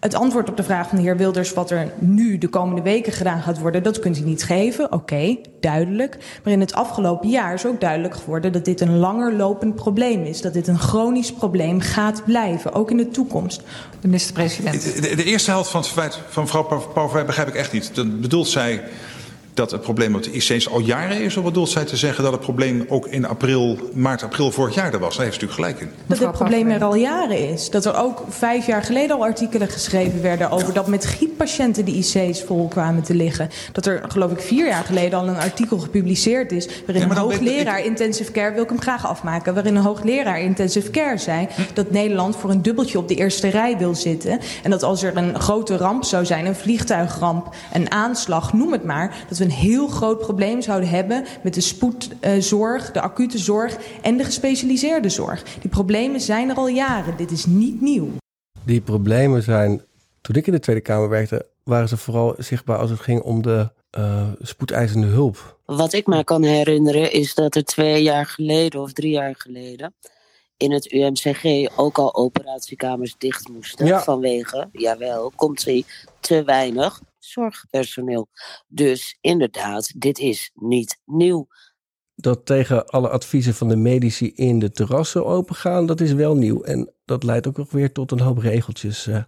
Het 0.00 0.14
antwoord 0.14 0.48
op 0.48 0.56
de 0.56 0.62
vraag 0.62 0.88
van 0.88 0.98
de 0.98 1.04
heer 1.04 1.16
Wilders, 1.16 1.52
wat 1.52 1.70
er 1.70 1.92
nu 1.98 2.38
de 2.38 2.48
komende 2.48 2.82
weken 2.82 3.12
gedaan 3.12 3.42
gaat 3.42 3.58
worden, 3.58 3.82
dat 3.82 3.98
kunt 3.98 4.18
u 4.18 4.20
niet 4.20 4.44
geven. 4.44 4.92
Oké, 4.92 5.36
duidelijk. 5.60 6.18
Maar 6.44 6.52
in 6.52 6.60
het 6.60 6.74
afgelopen 6.74 7.28
jaar 7.28 7.54
is 7.54 7.66
ook 7.66 7.80
duidelijk 7.80 8.16
geworden 8.16 8.52
dat 8.52 8.64
dit 8.64 8.80
een 8.80 8.96
langer 8.96 9.32
lopend 9.32 9.74
probleem 9.74 10.24
is. 10.24 10.40
Dat 10.40 10.52
dit 10.52 10.68
een 10.68 10.78
chronisch 10.78 11.32
probleem 11.32 11.80
gaat 11.80 12.22
blijven, 12.24 12.72
ook 12.72 12.90
in 12.90 12.96
de 12.96 13.08
toekomst. 13.08 13.62
De 14.00 14.06
minister-president. 14.06 15.02
De, 15.02 15.16
de 15.16 15.24
eerste 15.24 15.50
helft 15.50 15.70
van 15.70 15.80
het 15.80 15.88
verwijt 15.88 16.18
van 16.28 16.42
mevrouw 16.42 16.62
Pauwverwij 16.92 17.24
begrijp 17.26 17.48
ik 17.48 17.54
echt 17.54 17.72
niet. 17.72 17.94
Dan 17.94 18.20
bedoelt 18.20 18.48
zij 18.48 18.82
dat 19.56 19.70
het 19.70 19.80
probleem 19.80 20.14
op 20.14 20.22
de 20.22 20.30
IC's 20.30 20.68
al 20.68 20.80
jaren 20.80 21.20
is? 21.20 21.36
Of 21.36 21.44
bedoelt 21.44 21.68
zij 21.68 21.84
te 21.84 21.96
zeggen 21.96 22.24
dat 22.24 22.32
het 22.32 22.40
probleem 22.40 22.84
ook 22.88 23.06
in 23.06 23.26
april, 23.26 23.78
maart, 23.92 24.22
april 24.22 24.50
vorig 24.50 24.74
jaar 24.74 24.92
er 24.92 24.98
was? 24.98 25.16
Daar 25.16 25.24
heeft 25.24 25.40
ze 25.40 25.46
natuurlijk 25.46 25.76
gelijk 25.76 25.92
in. 25.92 26.02
Dat 26.06 26.18
dit 26.18 26.32
probleem 26.32 26.70
er 26.70 26.84
al 26.84 26.94
jaren 26.94 27.50
is. 27.50 27.70
Dat 27.70 27.84
er 27.84 27.96
ook 27.96 28.24
vijf 28.28 28.66
jaar 28.66 28.82
geleden 28.82 29.16
al 29.16 29.22
artikelen 29.22 29.68
geschreven 29.68 30.22
werden 30.22 30.50
over 30.50 30.72
dat 30.72 30.86
met 30.86 31.04
grieppatiënten 31.04 31.84
de 31.84 31.92
IC's 31.92 32.42
vol 32.42 32.68
kwamen 32.68 33.02
te 33.02 33.14
liggen. 33.14 33.48
Dat 33.72 33.86
er, 33.86 34.02
geloof 34.08 34.30
ik, 34.30 34.40
vier 34.40 34.66
jaar 34.66 34.84
geleden 34.84 35.18
al 35.18 35.28
een 35.28 35.36
artikel 35.36 35.78
gepubliceerd 35.78 36.52
is. 36.52 36.68
waarin 36.86 37.08
Ja, 37.08 37.10
een 37.10 37.16
hoogleraar 37.16 37.84
intensive 37.84 38.32
care, 38.32 38.54
wil 38.54 38.62
ik 38.62 38.68
hem 38.68 38.80
graag 38.80 39.06
afmaken. 39.06 39.54
waarin 39.54 39.76
een 39.76 39.82
hoogleraar 39.82 40.40
intensive 40.40 40.90
care 40.90 41.18
zei 41.18 41.48
dat 41.74 41.90
Nederland 41.90 42.36
voor 42.36 42.50
een 42.50 42.62
dubbeltje 42.62 42.98
op 42.98 43.08
de 43.08 43.14
eerste 43.14 43.48
rij 43.48 43.78
wil 43.78 43.94
zitten. 43.94 44.40
En 44.62 44.70
dat 44.70 44.82
als 44.82 45.02
er 45.02 45.16
een 45.16 45.40
grote 45.40 45.76
ramp 45.76 46.04
zou 46.04 46.24
zijn, 46.24 46.46
een 46.46 46.56
vliegtuigramp, 46.56 47.54
een 47.72 47.90
aanslag, 47.90 48.52
noem 48.52 48.72
het 48.72 48.84
maar. 48.84 49.14
dat 49.28 49.38
we 49.38 49.45
een 49.46 49.52
heel 49.52 49.88
groot 49.88 50.18
probleem 50.18 50.62
zouden 50.62 50.88
hebben 50.88 51.24
met 51.42 51.54
de 51.54 51.60
spoedzorg, 51.60 52.92
de 52.92 53.00
acute 53.00 53.38
zorg 53.38 53.76
en 54.02 54.16
de 54.16 54.24
gespecialiseerde 54.24 55.08
zorg. 55.08 55.42
Die 55.60 55.70
problemen 55.70 56.20
zijn 56.20 56.48
er 56.48 56.56
al 56.56 56.68
jaren. 56.68 57.16
Dit 57.16 57.30
is 57.30 57.46
niet 57.46 57.80
nieuw. 57.80 58.08
Die 58.64 58.80
problemen 58.80 59.42
zijn, 59.42 59.82
toen 60.20 60.36
ik 60.36 60.46
in 60.46 60.52
de 60.52 60.58
Tweede 60.60 60.82
Kamer 60.82 61.08
werkte, 61.08 61.46
waren 61.64 61.88
ze 61.88 61.96
vooral 61.96 62.34
zichtbaar 62.38 62.78
als 62.78 62.90
het 62.90 63.00
ging 63.00 63.20
om 63.20 63.42
de 63.42 63.70
eh, 63.90 64.28
spoedeisende 64.40 65.06
hulp. 65.06 65.58
Wat 65.64 65.92
ik 65.92 66.06
me 66.06 66.24
kan 66.24 66.42
herinneren 66.42 67.12
is 67.12 67.34
dat 67.34 67.54
er 67.54 67.64
twee 67.64 68.02
jaar 68.02 68.26
geleden 68.26 68.80
of 68.80 68.92
drie 68.92 69.10
jaar 69.10 69.34
geleden 69.38 69.94
in 70.56 70.72
het 70.72 70.92
UMCG 70.92 71.68
ook 71.76 71.98
al 71.98 72.14
operatiekamers 72.14 73.14
dicht 73.18 73.48
moesten 73.48 73.86
Ja. 73.86 74.02
vanwege, 74.02 74.68
jawel, 74.72 75.32
komt 75.36 75.66
ie, 75.66 75.86
te 76.20 76.44
weinig 76.44 77.00
zorgpersoneel. 77.26 78.28
Dus 78.68 79.18
inderdaad, 79.20 79.92
dit 79.96 80.18
is 80.18 80.50
niet 80.54 81.00
nieuw. 81.04 81.48
Dat 82.14 82.46
tegen 82.46 82.86
alle 82.86 83.08
adviezen 83.08 83.54
van 83.54 83.68
de 83.68 83.76
medici 83.76 84.32
in 84.34 84.58
de 84.58 84.70
terrassen 84.70 85.26
opengaan, 85.26 85.86
dat 85.86 86.00
is 86.00 86.12
wel 86.12 86.36
nieuw. 86.36 86.62
En 86.62 86.92
dat 87.04 87.22
leidt 87.22 87.46
ook 87.46 87.56
nog 87.56 87.70
weer 87.70 87.92
tot 87.92 88.10
een 88.10 88.20
hoop 88.20 88.38
regeltjes. 88.38 89.06
Eh, 89.06 89.22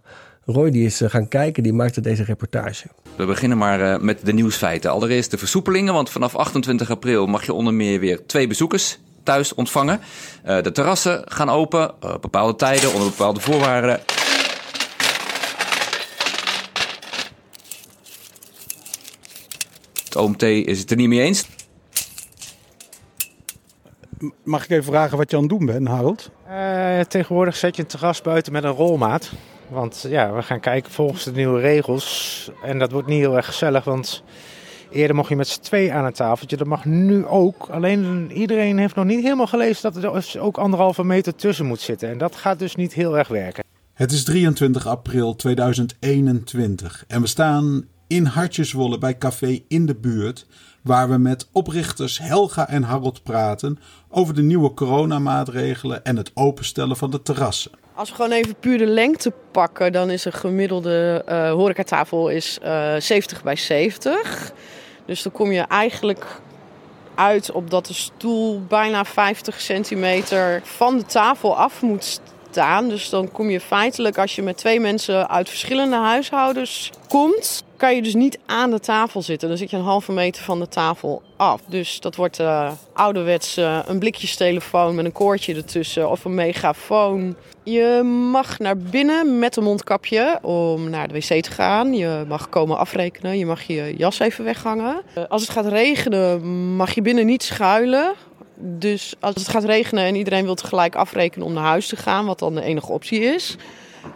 Roy 0.51 0.71
die 0.71 0.85
is 0.85 1.01
eh, 1.01 1.09
gaan 1.09 1.27
kijken, 1.27 1.63
die 1.63 1.73
maakte 1.73 2.01
deze 2.01 2.23
reportage. 2.23 2.87
We 3.15 3.25
beginnen 3.25 3.57
maar 3.57 3.81
eh, 3.81 3.99
met 3.99 4.25
de 4.25 4.33
nieuwsfeiten. 4.33 4.91
Allereerst 4.91 5.31
de 5.31 5.37
versoepelingen, 5.37 5.93
want 5.93 6.09
vanaf 6.09 6.35
28 6.35 6.89
april 6.91 7.25
mag 7.25 7.45
je 7.45 7.53
onder 7.53 7.73
meer 7.73 7.99
weer 7.99 8.25
twee 8.25 8.47
bezoekers 8.47 8.99
thuis 9.23 9.53
ontvangen. 9.53 9.99
Eh, 10.43 10.61
de 10.61 10.71
terrassen 10.71 11.21
gaan 11.25 11.49
open, 11.49 12.03
op 12.03 12.21
bepaalde 12.21 12.55
tijden, 12.55 12.93
onder 12.93 13.09
bepaalde 13.09 13.39
voorwaarden. 13.39 13.99
Het 20.09 20.17
OMT 20.17 20.43
is 20.43 20.79
het 20.79 20.91
er 20.91 20.97
niet 20.97 21.07
mee 21.07 21.21
eens. 21.21 21.47
Mag 24.43 24.63
ik 24.63 24.69
even 24.69 24.83
vragen 24.83 25.17
wat 25.17 25.31
je 25.31 25.35
aan 25.35 25.41
het 25.41 25.51
doen 25.51 25.65
bent, 25.65 25.87
Harold? 25.87 26.31
Eh, 26.47 26.99
tegenwoordig 26.99 27.55
zet 27.55 27.75
je 27.75 27.81
een 27.81 27.87
terras 27.87 28.21
buiten 28.21 28.53
met 28.53 28.63
een 28.63 28.71
rolmaat. 28.71 29.31
Want 29.67 30.05
ja, 30.07 30.33
we 30.33 30.41
gaan 30.41 30.59
kijken 30.59 30.91
volgens 30.91 31.23
de 31.23 31.31
nieuwe 31.31 31.59
regels. 31.59 32.51
En 32.63 32.79
dat 32.79 32.91
wordt 32.91 33.07
niet 33.07 33.19
heel 33.19 33.35
erg 33.35 33.45
gezellig, 33.45 33.83
want 33.83 34.23
eerder 34.91 35.15
mocht 35.15 35.29
je 35.29 35.35
met 35.35 35.47
z'n 35.47 35.61
twee 35.61 35.93
aan 35.93 36.05
een 36.05 36.13
tafeltje. 36.13 36.57
Dat 36.57 36.67
mag 36.67 36.85
nu 36.85 37.25
ook. 37.25 37.67
Alleen 37.71 38.31
iedereen 38.31 38.77
heeft 38.77 38.95
nog 38.95 39.05
niet 39.05 39.23
helemaal 39.23 39.47
gelezen 39.47 39.81
dat 39.81 40.03
er 40.03 40.13
dus 40.13 40.37
ook 40.37 40.57
anderhalve 40.57 41.03
meter 41.03 41.35
tussen 41.35 41.65
moet 41.65 41.81
zitten. 41.81 42.09
En 42.09 42.17
dat 42.17 42.35
gaat 42.35 42.59
dus 42.59 42.75
niet 42.75 42.93
heel 42.93 43.17
erg 43.17 43.27
werken. 43.27 43.63
Het 43.93 44.11
is 44.11 44.23
23 44.23 44.87
april 44.87 45.35
2021 45.35 47.03
en 47.07 47.21
we 47.21 47.27
staan 47.27 47.85
in 48.09 48.25
Hartjeswolle 48.25 48.97
bij 48.97 49.17
Café 49.17 49.59
in 49.67 49.85
de 49.85 49.95
buurt, 49.95 50.45
waar 50.81 51.09
we 51.09 51.17
met 51.17 51.47
oprichters 51.51 52.19
Helga 52.19 52.67
en 52.67 52.83
Harold 52.83 53.23
praten 53.23 53.79
over 54.09 54.33
de 54.33 54.41
nieuwe 54.41 54.73
coronamaatregelen 54.73 56.03
en 56.03 56.17
het 56.17 56.31
openstellen 56.33 56.97
van 56.97 57.09
de 57.09 57.21
terrassen. 57.21 57.71
Als 57.93 58.09
we 58.09 58.15
gewoon 58.15 58.31
even 58.31 58.55
puur 58.59 58.77
de 58.77 58.85
lengte 58.85 59.33
pakken, 59.51 59.91
dan 59.91 60.09
is 60.09 60.25
een 60.25 60.33
gemiddelde 60.33 61.23
eh 61.25 61.51
horecatafel 61.51 62.29
is, 62.29 62.57
eh 62.61 62.95
70 62.99 63.43
bij 63.43 63.55
70. 63.55 64.51
Dus 65.05 65.23
dan 65.23 65.31
kom 65.31 65.51
je 65.51 65.61
eigenlijk 65.61 66.25
uit 67.15 67.51
op 67.51 67.69
dat 67.69 67.85
de 67.85 67.93
stoel 67.93 68.61
bijna 68.67 69.05
50 69.05 69.61
centimeter 69.61 70.61
van 70.63 70.97
de 70.97 71.05
tafel 71.05 71.57
af 71.57 71.81
moet 71.81 72.21
Dus 72.87 73.09
dan 73.09 73.31
kom 73.31 73.49
je 73.49 73.59
feitelijk, 73.59 74.17
als 74.17 74.35
je 74.35 74.41
met 74.41 74.57
twee 74.57 74.79
mensen 74.79 75.29
uit 75.29 75.49
verschillende 75.49 75.95
huishoudens 75.95 76.91
komt, 77.07 77.63
kan 77.77 77.95
je 77.95 78.01
dus 78.01 78.13
niet 78.13 78.39
aan 78.45 78.71
de 78.71 78.79
tafel 78.79 79.21
zitten. 79.21 79.47
Dan 79.47 79.57
zit 79.57 79.69
je 79.69 79.77
een 79.77 79.83
halve 79.83 80.11
meter 80.11 80.43
van 80.43 80.59
de 80.59 80.67
tafel 80.67 81.21
af. 81.37 81.61
Dus 81.67 81.99
dat 81.99 82.15
wordt 82.15 82.39
uh, 82.39 82.71
ouderwets 82.93 83.57
uh, 83.57 83.79
een 83.85 83.99
blikjestelefoon 83.99 84.95
met 84.95 85.05
een 85.05 85.11
koordje 85.11 85.55
ertussen 85.55 86.09
of 86.09 86.25
een 86.25 86.35
megafoon. 86.35 87.35
Je 87.63 88.01
mag 88.31 88.59
naar 88.59 88.77
binnen 88.77 89.39
met 89.39 89.55
een 89.55 89.63
mondkapje 89.63 90.39
om 90.41 90.89
naar 90.89 91.07
de 91.07 91.13
wc 91.13 91.43
te 91.43 91.51
gaan. 91.51 91.93
Je 91.93 92.25
mag 92.27 92.49
komen 92.49 92.77
afrekenen. 92.77 93.37
Je 93.37 93.45
mag 93.45 93.61
je 93.61 93.93
jas 93.97 94.19
even 94.19 94.43
weghangen. 94.43 95.01
Uh, 95.17 95.23
als 95.29 95.41
het 95.41 95.51
gaat 95.51 95.67
regenen 95.67 96.41
mag 96.75 96.95
je 96.95 97.01
binnen 97.01 97.25
niet 97.25 97.43
schuilen. 97.43 98.13
Dus 98.61 99.15
als 99.19 99.35
het 99.35 99.47
gaat 99.47 99.63
regenen 99.63 100.03
en 100.03 100.15
iedereen 100.15 100.43
wil 100.43 100.55
tegelijk 100.55 100.95
afrekenen 100.95 101.47
om 101.47 101.53
naar 101.53 101.63
huis 101.63 101.87
te 101.87 101.95
gaan, 101.95 102.25
wat 102.25 102.39
dan 102.39 102.55
de 102.55 102.61
enige 102.61 102.91
optie 102.91 103.19
is, 103.19 103.55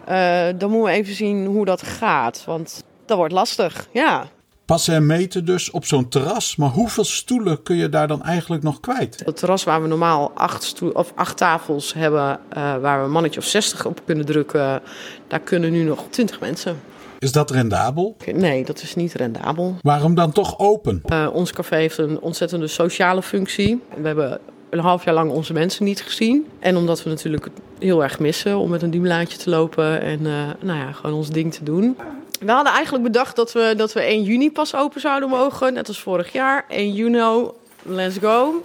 uh, 0.08 0.46
dan 0.56 0.70
moeten 0.70 0.92
we 0.92 0.98
even 0.98 1.14
zien 1.14 1.46
hoe 1.46 1.64
dat 1.64 1.82
gaat. 1.82 2.42
Want 2.46 2.84
dat 3.06 3.16
wordt 3.16 3.32
lastig, 3.32 3.88
ja. 3.92 4.26
Passen 4.64 4.94
en 4.94 5.06
meten 5.06 5.44
dus 5.44 5.70
op 5.70 5.84
zo'n 5.84 6.08
terras. 6.08 6.56
Maar 6.56 6.68
hoeveel 6.68 7.04
stoelen 7.04 7.62
kun 7.62 7.76
je 7.76 7.88
daar 7.88 8.08
dan 8.08 8.22
eigenlijk 8.22 8.62
nog 8.62 8.80
kwijt? 8.80 9.22
Het 9.24 9.36
terras 9.36 9.64
waar 9.64 9.82
we 9.82 9.88
normaal 9.88 10.30
acht, 10.34 10.62
stoel, 10.62 10.90
of 10.90 11.12
acht 11.14 11.36
tafels 11.36 11.94
hebben, 11.94 12.40
uh, 12.56 12.76
waar 12.76 12.98
we 12.98 13.04
een 13.04 13.10
mannetje 13.10 13.40
of 13.40 13.46
60 13.46 13.86
op 13.86 14.00
kunnen 14.04 14.26
drukken, 14.26 14.82
daar 15.28 15.40
kunnen 15.40 15.72
nu 15.72 15.82
nog 15.82 16.04
20 16.10 16.40
mensen. 16.40 16.80
Is 17.24 17.32
dat 17.32 17.50
rendabel? 17.50 18.16
Nee, 18.34 18.64
dat 18.64 18.82
is 18.82 18.94
niet 18.94 19.12
rendabel. 19.12 19.76
Waarom 19.80 20.14
dan 20.14 20.32
toch 20.32 20.58
open? 20.58 21.02
Uh, 21.06 21.28
ons 21.32 21.52
café 21.52 21.76
heeft 21.76 21.98
een 21.98 22.20
ontzettende 22.20 22.66
sociale 22.66 23.22
functie. 23.22 23.82
We 23.96 24.06
hebben 24.06 24.40
een 24.70 24.78
half 24.78 25.04
jaar 25.04 25.14
lang 25.14 25.30
onze 25.30 25.52
mensen 25.52 25.84
niet 25.84 26.02
gezien. 26.02 26.46
En 26.58 26.76
omdat 26.76 27.02
we 27.02 27.10
natuurlijk 27.10 27.48
heel 27.78 28.02
erg 28.02 28.18
missen 28.18 28.58
om 28.58 28.70
met 28.70 28.82
een 28.82 28.90
duimlaantje 28.90 29.38
te 29.38 29.50
lopen 29.50 30.00
en 30.00 30.20
uh, 30.20 30.48
nou 30.60 30.78
ja, 30.78 30.92
gewoon 30.92 31.16
ons 31.16 31.30
ding 31.30 31.54
te 31.54 31.64
doen. 31.64 31.96
We 32.40 32.52
hadden 32.52 32.72
eigenlijk 32.72 33.04
bedacht 33.04 33.36
dat 33.36 33.52
we, 33.52 33.74
dat 33.76 33.92
we 33.92 34.00
1 34.00 34.22
juni 34.22 34.52
pas 34.52 34.74
open 34.74 35.00
zouden 35.00 35.28
mogen, 35.28 35.72
net 35.72 35.88
als 35.88 36.00
vorig 36.00 36.32
jaar. 36.32 36.64
1 36.68 36.92
juni, 36.92 37.48
let's 37.82 38.18
go. 38.18 38.62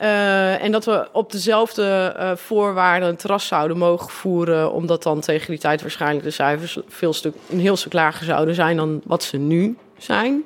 Uh, 0.00 0.62
en 0.62 0.72
dat 0.72 0.84
we 0.84 1.08
op 1.12 1.32
dezelfde 1.32 2.14
uh, 2.18 2.36
voorwaarden 2.36 3.08
een 3.08 3.16
terras 3.16 3.46
zouden 3.46 3.78
mogen 3.78 4.10
voeren, 4.10 4.72
omdat 4.72 5.02
dan 5.02 5.20
tegen 5.20 5.50
die 5.50 5.58
tijd 5.58 5.80
waarschijnlijk 5.80 6.24
de 6.24 6.30
cijfers 6.30 6.78
veel 6.88 7.12
stuk, 7.12 7.34
een 7.50 7.60
heel 7.60 7.76
stuk 7.76 7.92
lager 7.92 8.24
zouden 8.24 8.54
zijn 8.54 8.76
dan 8.76 9.00
wat 9.04 9.22
ze 9.22 9.36
nu 9.36 9.76
zijn. 9.98 10.44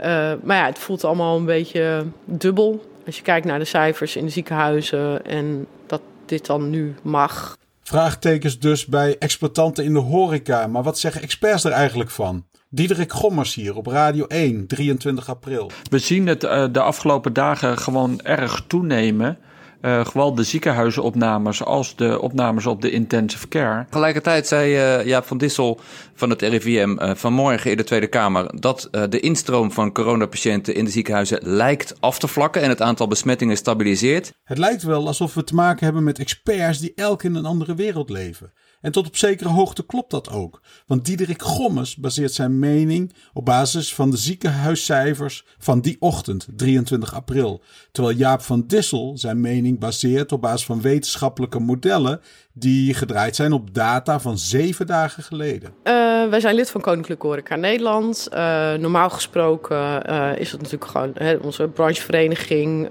Uh, 0.00 0.32
maar 0.42 0.56
ja, 0.56 0.66
het 0.66 0.78
voelt 0.78 1.04
allemaal 1.04 1.36
een 1.36 1.44
beetje 1.44 2.06
dubbel. 2.24 2.84
Als 3.06 3.16
je 3.16 3.22
kijkt 3.22 3.46
naar 3.46 3.58
de 3.58 3.64
cijfers 3.64 4.16
in 4.16 4.24
de 4.24 4.30
ziekenhuizen 4.30 5.26
en 5.26 5.66
dat 5.86 6.00
dit 6.26 6.46
dan 6.46 6.70
nu 6.70 6.94
mag. 7.02 7.56
Vraagtekens 7.82 8.58
dus 8.58 8.86
bij 8.86 9.16
exploitanten 9.18 9.84
in 9.84 9.92
de 9.92 9.98
horeca. 9.98 10.66
Maar 10.66 10.82
wat 10.82 10.98
zeggen 10.98 11.22
experts 11.22 11.64
er 11.64 11.72
eigenlijk 11.72 12.10
van? 12.10 12.44
Diederik 12.74 13.12
Gommers 13.12 13.54
hier 13.54 13.76
op 13.76 13.86
Radio 13.86 14.26
1, 14.26 14.66
23 14.66 15.28
april. 15.28 15.70
We 15.90 15.98
zien 15.98 16.26
het 16.26 16.44
uh, 16.44 16.64
de 16.72 16.80
afgelopen 16.80 17.32
dagen 17.32 17.78
gewoon 17.78 18.20
erg 18.20 18.64
toenemen. 18.66 19.38
Uh, 19.80 20.04
zowel 20.04 20.34
de 20.34 20.42
ziekenhuizenopnames 20.42 21.64
als 21.64 21.96
de 21.96 22.20
opnames 22.20 22.66
op 22.66 22.82
de 22.82 22.90
intensive 22.90 23.48
care. 23.48 23.84
Tegelijkertijd 23.90 24.46
zei 24.46 24.98
uh, 24.98 25.06
Jaap 25.06 25.24
van 25.24 25.38
Dissel 25.38 25.80
van 26.14 26.30
het 26.30 26.42
RIVM 26.42 26.96
uh, 26.98 27.10
vanmorgen 27.14 27.70
in 27.70 27.76
de 27.76 27.84
Tweede 27.84 28.06
Kamer 28.06 28.60
dat 28.60 28.88
de 29.08 29.20
instroom 29.20 29.72
van 29.72 29.92
coronapatiënten 29.92 30.74
in 30.74 30.84
de 30.84 30.90
ziekenhuizen 30.90 31.38
lijkt 31.42 32.00
af 32.00 32.18
te 32.18 32.28
vlakken 32.28 32.62
en 32.62 32.68
het 32.68 32.82
aantal 32.82 33.08
besmettingen 33.08 33.56
stabiliseert. 33.56 34.32
Het 34.44 34.58
lijkt 34.58 34.82
wel 34.82 35.06
alsof 35.06 35.34
we 35.34 35.44
te 35.44 35.54
maken 35.54 35.84
hebben 35.84 36.04
met 36.04 36.18
experts 36.18 36.78
die 36.78 36.92
elk 36.94 37.22
in 37.22 37.34
een 37.34 37.46
andere 37.46 37.74
wereld 37.74 38.10
leven. 38.10 38.52
En 38.84 38.92
tot 38.92 39.06
op 39.06 39.16
zekere 39.16 39.48
hoogte 39.48 39.86
klopt 39.86 40.10
dat 40.10 40.30
ook. 40.30 40.60
Want 40.86 41.04
Diederik 41.04 41.42
Gommes 41.42 41.96
baseert 41.96 42.32
zijn 42.32 42.58
mening 42.58 43.12
op 43.32 43.44
basis 43.44 43.94
van 43.94 44.10
de 44.10 44.16
ziekenhuiscijfers 44.16 45.44
van 45.58 45.80
die 45.80 45.96
ochtend, 46.00 46.46
23 46.56 47.14
april. 47.14 47.62
Terwijl 47.92 48.16
Jaap 48.16 48.40
van 48.40 48.64
Dissel 48.66 49.18
zijn 49.18 49.40
mening 49.40 49.78
baseert 49.78 50.32
op 50.32 50.40
basis 50.40 50.66
van 50.66 50.80
wetenschappelijke 50.80 51.58
modellen 51.58 52.20
die 52.52 52.94
gedraaid 52.94 53.36
zijn 53.36 53.52
op 53.52 53.74
data 53.74 54.20
van 54.20 54.38
zeven 54.38 54.86
dagen 54.86 55.22
geleden. 55.22 55.70
Uh, 55.84 56.28
wij 56.28 56.40
zijn 56.40 56.54
lid 56.54 56.70
van 56.70 56.80
Koninklijke 56.80 57.26
Horeca 57.26 57.56
Nederland. 57.56 58.28
Uh, 58.32 58.74
normaal 58.74 59.10
gesproken 59.10 60.10
uh, 60.10 60.30
is 60.36 60.52
het 60.52 60.62
natuurlijk 60.62 60.90
gewoon 60.90 61.10
hè, 61.14 61.34
onze 61.34 61.68
branchevereniging 61.68 62.88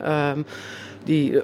die 1.04 1.42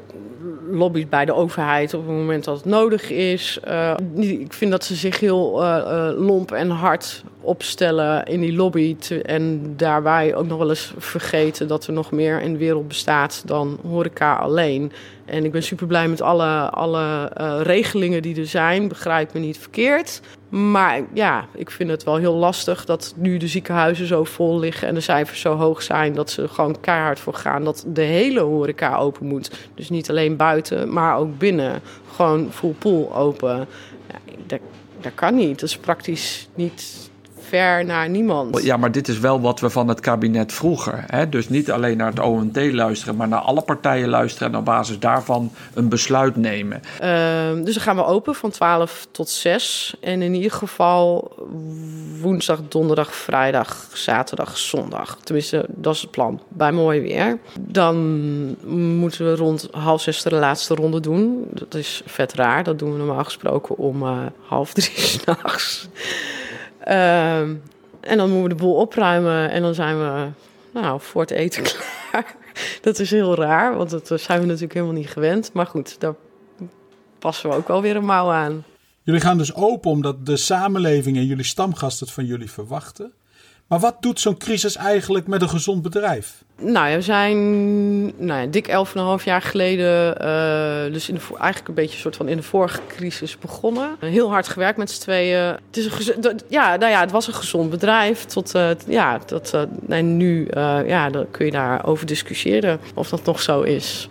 lobbyt 0.71 1.09
bij 1.09 1.25
de 1.25 1.33
overheid 1.33 1.93
op 1.93 2.07
het 2.07 2.15
moment 2.15 2.43
dat 2.43 2.55
het 2.55 2.65
nodig 2.65 3.09
is. 3.09 3.59
Uh, 3.67 3.95
ik 4.15 4.53
vind 4.53 4.71
dat 4.71 4.83
ze 4.83 4.95
zich 4.95 5.19
heel 5.19 5.63
uh, 5.63 6.09
lomp 6.15 6.51
en 6.51 6.69
hard 6.69 7.23
opstellen 7.41 8.25
in 8.25 8.39
die 8.39 8.53
lobby. 8.53 8.95
En 9.23 9.73
daarbij 9.77 10.35
ook 10.35 10.47
nog 10.47 10.57
wel 10.57 10.69
eens 10.69 10.93
vergeten 10.97 11.67
dat 11.67 11.87
er 11.87 11.93
nog 11.93 12.11
meer 12.11 12.41
in 12.41 12.51
de 12.51 12.59
wereld 12.59 12.87
bestaat 12.87 13.43
dan 13.45 13.79
horeca 13.87 14.35
alleen. 14.35 14.91
En 15.25 15.45
ik 15.45 15.51
ben 15.51 15.63
super 15.63 15.87
blij 15.87 16.07
met 16.07 16.21
alle, 16.21 16.69
alle 16.69 17.29
regelingen 17.61 18.21
die 18.21 18.39
er 18.39 18.47
zijn. 18.47 18.87
Begrijp 18.87 19.33
me 19.33 19.39
niet 19.39 19.57
verkeerd. 19.57 20.21
Maar 20.49 21.01
ja, 21.13 21.47
ik 21.53 21.71
vind 21.71 21.89
het 21.89 22.03
wel 22.03 22.15
heel 22.15 22.33
lastig 22.33 22.85
dat 22.85 23.13
nu 23.17 23.37
de 23.37 23.47
ziekenhuizen 23.47 24.07
zo 24.07 24.23
vol 24.23 24.59
liggen 24.59 24.87
en 24.87 24.93
de 24.93 24.99
cijfers 24.99 25.41
zo 25.41 25.55
hoog 25.55 25.81
zijn 25.81 26.13
dat 26.13 26.29
ze 26.29 26.47
gewoon 26.47 26.79
keihard 26.79 27.19
voor 27.19 27.33
gaan 27.33 27.63
dat 27.63 27.85
de 27.87 28.01
hele 28.01 28.39
horeca 28.39 28.97
open 28.97 29.25
moet. 29.25 29.51
Dus 29.75 29.89
niet 29.89 30.09
alleen 30.09 30.35
buiten, 30.35 30.93
maar 30.93 31.17
ook 31.17 31.37
binnen. 31.37 31.81
Gewoon 32.15 32.51
full 32.51 32.75
pool 32.79 33.15
open. 33.15 33.67
Ja, 34.07 34.33
dat, 34.47 34.59
dat 35.01 35.13
kan 35.15 35.35
niet. 35.35 35.59
Dat 35.59 35.69
is 35.69 35.77
praktisch 35.77 36.47
niet 36.55 37.09
ver 37.49 37.85
naar 37.85 38.09
niemand. 38.09 38.63
Ja, 38.63 38.77
maar 38.77 38.91
dit 38.91 39.07
is 39.07 39.19
wel 39.19 39.41
wat 39.41 39.59
we 39.59 39.69
van 39.69 39.87
het 39.87 39.99
kabinet 39.99 40.53
vroeger. 40.53 41.03
Hè? 41.07 41.29
Dus 41.29 41.49
niet 41.49 41.71
alleen 41.71 41.97
naar 41.97 42.09
het 42.09 42.19
OMT 42.19 42.73
luisteren, 42.73 43.15
maar 43.15 43.27
naar 43.27 43.39
alle 43.39 43.61
partijen 43.61 44.09
luisteren 44.09 44.51
en 44.51 44.59
op 44.59 44.65
basis 44.65 44.99
daarvan 44.99 45.51
een 45.73 45.89
besluit 45.89 46.35
nemen. 46.35 46.81
Uh, 47.01 47.63
dus 47.63 47.73
dan 47.73 47.83
gaan 47.83 47.95
we 47.95 48.05
open 48.05 48.35
van 48.35 48.49
12 48.49 49.07
tot 49.11 49.29
6. 49.29 49.95
En 50.01 50.21
in 50.21 50.33
ieder 50.33 50.51
geval 50.51 51.35
woensdag, 52.21 52.59
donderdag, 52.67 53.15
vrijdag, 53.15 53.87
zaterdag, 53.93 54.57
zondag. 54.57 55.17
Tenminste, 55.23 55.65
dat 55.67 55.95
is 55.95 56.01
het 56.01 56.11
plan. 56.11 56.41
Bij 56.47 56.71
mooi 56.71 57.01
weer. 57.01 57.39
Dan 57.59 57.97
moeten 58.97 59.25
we 59.25 59.35
rond 59.35 59.67
half 59.71 60.01
zes 60.01 60.21
de 60.21 60.35
laatste 60.35 60.75
ronde 60.75 60.99
doen. 60.99 61.47
Dat 61.51 61.73
is 61.73 62.01
vet 62.05 62.33
raar. 62.33 62.63
Dat 62.63 62.79
doen 62.79 62.91
we 62.91 62.97
normaal 62.97 63.23
gesproken 63.23 63.77
om 63.77 64.03
uh, 64.03 64.17
half 64.45 64.73
drie 64.73 64.99
s'nachts. 65.09 65.87
Uh, 66.89 67.39
en 67.39 68.17
dan 68.17 68.29
moeten 68.29 68.43
we 68.43 68.49
de 68.49 68.55
boel 68.55 68.75
opruimen 68.75 69.49
en 69.49 69.61
dan 69.61 69.73
zijn 69.73 69.97
we 69.97 70.27
nou, 70.73 71.01
voor 71.01 71.21
het 71.21 71.31
eten 71.31 71.63
klaar. 72.09 72.35
dat 72.81 72.99
is 72.99 73.11
heel 73.11 73.35
raar, 73.35 73.75
want 73.75 73.89
dat 73.89 74.21
zijn 74.21 74.39
we 74.39 74.45
natuurlijk 74.45 74.73
helemaal 74.73 74.95
niet 74.95 75.09
gewend. 75.09 75.53
Maar 75.53 75.65
goed, 75.65 75.99
daar 75.99 76.15
passen 77.19 77.49
we 77.49 77.55
ook 77.55 77.67
wel 77.67 77.81
weer 77.81 77.95
een 77.95 78.05
mouw 78.05 78.29
aan. 78.29 78.63
Jullie 79.03 79.21
gaan 79.21 79.37
dus 79.37 79.53
open 79.53 79.91
omdat 79.91 80.25
de 80.25 80.37
samenleving 80.37 81.17
en 81.17 81.25
jullie 81.25 81.45
stamgasten 81.45 82.05
het 82.05 82.15
van 82.15 82.25
jullie 82.25 82.51
verwachten. 82.51 83.13
Maar 83.67 83.79
wat 83.79 84.01
doet 84.01 84.19
zo'n 84.19 84.37
crisis 84.37 84.75
eigenlijk 84.75 85.27
met 85.27 85.41
een 85.41 85.49
gezond 85.49 85.81
bedrijf? 85.81 86.43
Nou 86.61 86.95
we 86.95 87.01
zijn 87.01 87.37
nou 88.25 88.41
ja, 88.41 88.45
dik 88.45 88.67
11,5 89.19 89.23
jaar 89.23 89.41
geleden, 89.41 90.15
uh, 90.21 90.93
dus 90.93 91.09
in 91.09 91.15
de, 91.15 91.21
eigenlijk 91.29 91.67
een 91.67 91.73
beetje 91.73 91.93
een 91.95 92.01
soort 92.01 92.15
van 92.15 92.27
in 92.27 92.37
de 92.37 92.43
vorige 92.43 92.79
crisis 92.87 93.37
begonnen. 93.37 93.95
Heel 93.99 94.29
hard 94.29 94.47
gewerkt 94.47 94.77
met 94.77 94.91
z'n 94.91 95.01
tweeën. 95.01 95.37
Het, 95.37 95.77
is 95.77 96.09
een, 96.15 96.39
ja, 96.47 96.75
nou 96.75 96.91
ja, 96.91 96.99
het 96.99 97.11
was 97.11 97.27
een 97.27 97.33
gezond 97.33 97.69
bedrijf. 97.69 98.25
Tot, 98.25 98.55
uh, 98.55 98.69
ja, 98.87 99.19
dat, 99.25 99.51
uh, 99.55 99.61
en 99.97 100.17
nu 100.17 100.47
ja, 100.85 101.09
kun 101.31 101.45
je 101.45 101.51
daarover 101.51 102.05
discussiëren 102.05 102.79
of 102.93 103.09
dat 103.09 103.25
nog 103.25 103.41
zo 103.41 103.61
is. 103.61 104.09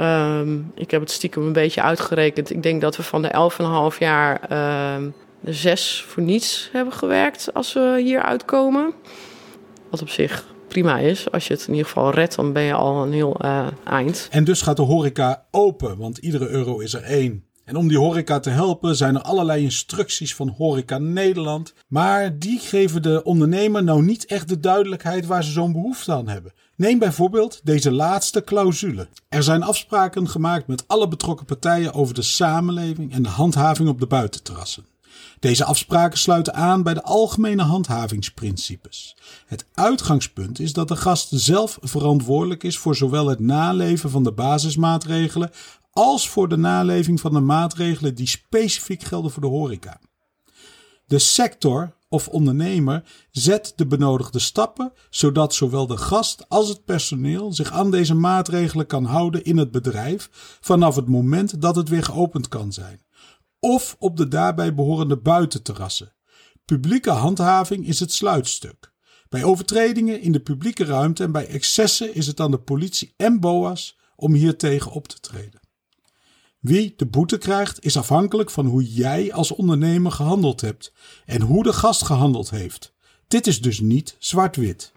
Um, 0.00 0.72
ik 0.74 0.90
heb 0.90 1.00
het 1.00 1.10
stiekem 1.10 1.42
een 1.42 1.52
beetje 1.52 1.82
uitgerekend. 1.82 2.50
Ik 2.50 2.62
denk 2.62 2.80
dat 2.80 2.96
we 2.96 3.02
van 3.02 3.22
de 3.22 3.50
11,5 3.92 3.98
jaar 3.98 4.40
ehm, 4.48 5.08
zes 5.44 6.04
voor 6.08 6.22
niets 6.22 6.68
hebben 6.72 6.92
gewerkt 6.92 7.50
als 7.54 7.72
we 7.72 8.00
hier 8.04 8.22
uitkomen. 8.22 8.92
Wat 9.90 10.02
op 10.02 10.08
zich 10.08 10.44
prima 10.68 10.98
is. 10.98 11.30
Als 11.30 11.46
je 11.46 11.54
het 11.54 11.62
in 11.66 11.72
ieder 11.72 11.86
geval 11.86 12.10
redt, 12.10 12.34
dan 12.34 12.52
ben 12.52 12.62
je 12.62 12.72
al 12.72 13.02
een 13.02 13.12
heel 13.12 13.36
uh, 13.44 13.66
eind. 13.84 14.28
En 14.30 14.44
dus 14.44 14.62
gaat 14.62 14.76
de 14.76 14.82
horeca 14.82 15.46
open, 15.50 15.98
want 15.98 16.18
iedere 16.18 16.48
euro 16.48 16.78
is 16.78 16.94
er 16.94 17.02
één. 17.02 17.46
En 17.68 17.76
om 17.76 17.88
die 17.88 17.98
horeca 17.98 18.40
te 18.40 18.50
helpen 18.50 18.96
zijn 18.96 19.14
er 19.14 19.22
allerlei 19.22 19.62
instructies 19.62 20.34
van 20.34 20.48
Horeca 20.48 20.98
Nederland. 20.98 21.74
Maar 21.88 22.38
die 22.38 22.58
geven 22.58 23.02
de 23.02 23.22
ondernemer 23.22 23.84
nou 23.84 24.02
niet 24.02 24.26
echt 24.26 24.48
de 24.48 24.60
duidelijkheid 24.60 25.26
waar 25.26 25.44
ze 25.44 25.50
zo'n 25.50 25.72
behoefte 25.72 26.12
aan 26.12 26.28
hebben. 26.28 26.52
Neem 26.76 26.98
bijvoorbeeld 26.98 27.60
deze 27.64 27.92
laatste 27.92 28.44
clausule. 28.44 29.08
Er 29.28 29.42
zijn 29.42 29.62
afspraken 29.62 30.28
gemaakt 30.28 30.66
met 30.66 30.84
alle 30.86 31.08
betrokken 31.08 31.46
partijen 31.46 31.94
over 31.94 32.14
de 32.14 32.22
samenleving 32.22 33.12
en 33.12 33.22
de 33.22 33.28
handhaving 33.28 33.88
op 33.88 34.00
de 34.00 34.06
buitenterrassen. 34.06 34.84
Deze 35.40 35.64
afspraken 35.64 36.18
sluiten 36.18 36.54
aan 36.54 36.82
bij 36.82 36.94
de 36.94 37.02
algemene 37.02 37.62
handhavingsprincipes. 37.62 39.16
Het 39.46 39.66
uitgangspunt 39.74 40.58
is 40.58 40.72
dat 40.72 40.88
de 40.88 40.96
gast 40.96 41.28
zelf 41.30 41.78
verantwoordelijk 41.80 42.62
is 42.62 42.78
voor 42.78 42.96
zowel 42.96 43.26
het 43.26 43.40
naleven 43.40 44.10
van 44.10 44.22
de 44.22 44.32
basismaatregelen 44.32 45.50
als 45.92 46.28
voor 46.28 46.48
de 46.48 46.56
naleving 46.56 47.20
van 47.20 47.32
de 47.32 47.40
maatregelen 47.40 48.14
die 48.14 48.26
specifiek 48.26 49.02
gelden 49.02 49.30
voor 49.30 49.42
de 49.42 49.48
horeca. 49.48 50.00
De 51.06 51.18
sector 51.18 51.96
of 52.08 52.28
ondernemer 52.28 53.04
zet 53.30 53.72
de 53.76 53.86
benodigde 53.86 54.38
stappen 54.38 54.92
zodat 55.10 55.54
zowel 55.54 55.86
de 55.86 55.96
gast 55.96 56.48
als 56.48 56.68
het 56.68 56.84
personeel 56.84 57.52
zich 57.52 57.70
aan 57.70 57.90
deze 57.90 58.14
maatregelen 58.14 58.86
kan 58.86 59.04
houden 59.04 59.44
in 59.44 59.56
het 59.56 59.70
bedrijf 59.70 60.28
vanaf 60.60 60.96
het 60.96 61.08
moment 61.08 61.60
dat 61.60 61.76
het 61.76 61.88
weer 61.88 62.04
geopend 62.04 62.48
kan 62.48 62.72
zijn. 62.72 63.00
Of 63.60 63.96
op 63.98 64.16
de 64.16 64.28
daarbij 64.28 64.74
behorende 64.74 65.16
buitenterrassen. 65.16 66.12
Publieke 66.64 67.10
handhaving 67.10 67.86
is 67.86 68.00
het 68.00 68.12
sluitstuk. 68.12 68.92
Bij 69.28 69.44
overtredingen 69.44 70.20
in 70.20 70.32
de 70.32 70.40
publieke 70.40 70.84
ruimte 70.84 71.24
en 71.24 71.32
bij 71.32 71.46
excessen 71.46 72.14
is 72.14 72.26
het 72.26 72.40
aan 72.40 72.50
de 72.50 72.58
politie 72.58 73.14
en 73.16 73.40
BOA's 73.40 73.98
om 74.16 74.34
hiertegen 74.34 74.92
op 74.92 75.08
te 75.08 75.20
treden. 75.20 75.60
Wie 76.60 76.94
de 76.96 77.06
boete 77.06 77.38
krijgt 77.38 77.84
is 77.84 77.96
afhankelijk 77.96 78.50
van 78.50 78.66
hoe 78.66 78.92
jij 78.92 79.32
als 79.32 79.52
ondernemer 79.52 80.12
gehandeld 80.12 80.60
hebt 80.60 80.92
en 81.26 81.40
hoe 81.40 81.62
de 81.62 81.72
gast 81.72 82.04
gehandeld 82.04 82.50
heeft. 82.50 82.94
Dit 83.28 83.46
is 83.46 83.60
dus 83.60 83.80
niet 83.80 84.16
zwart-wit. 84.18 84.92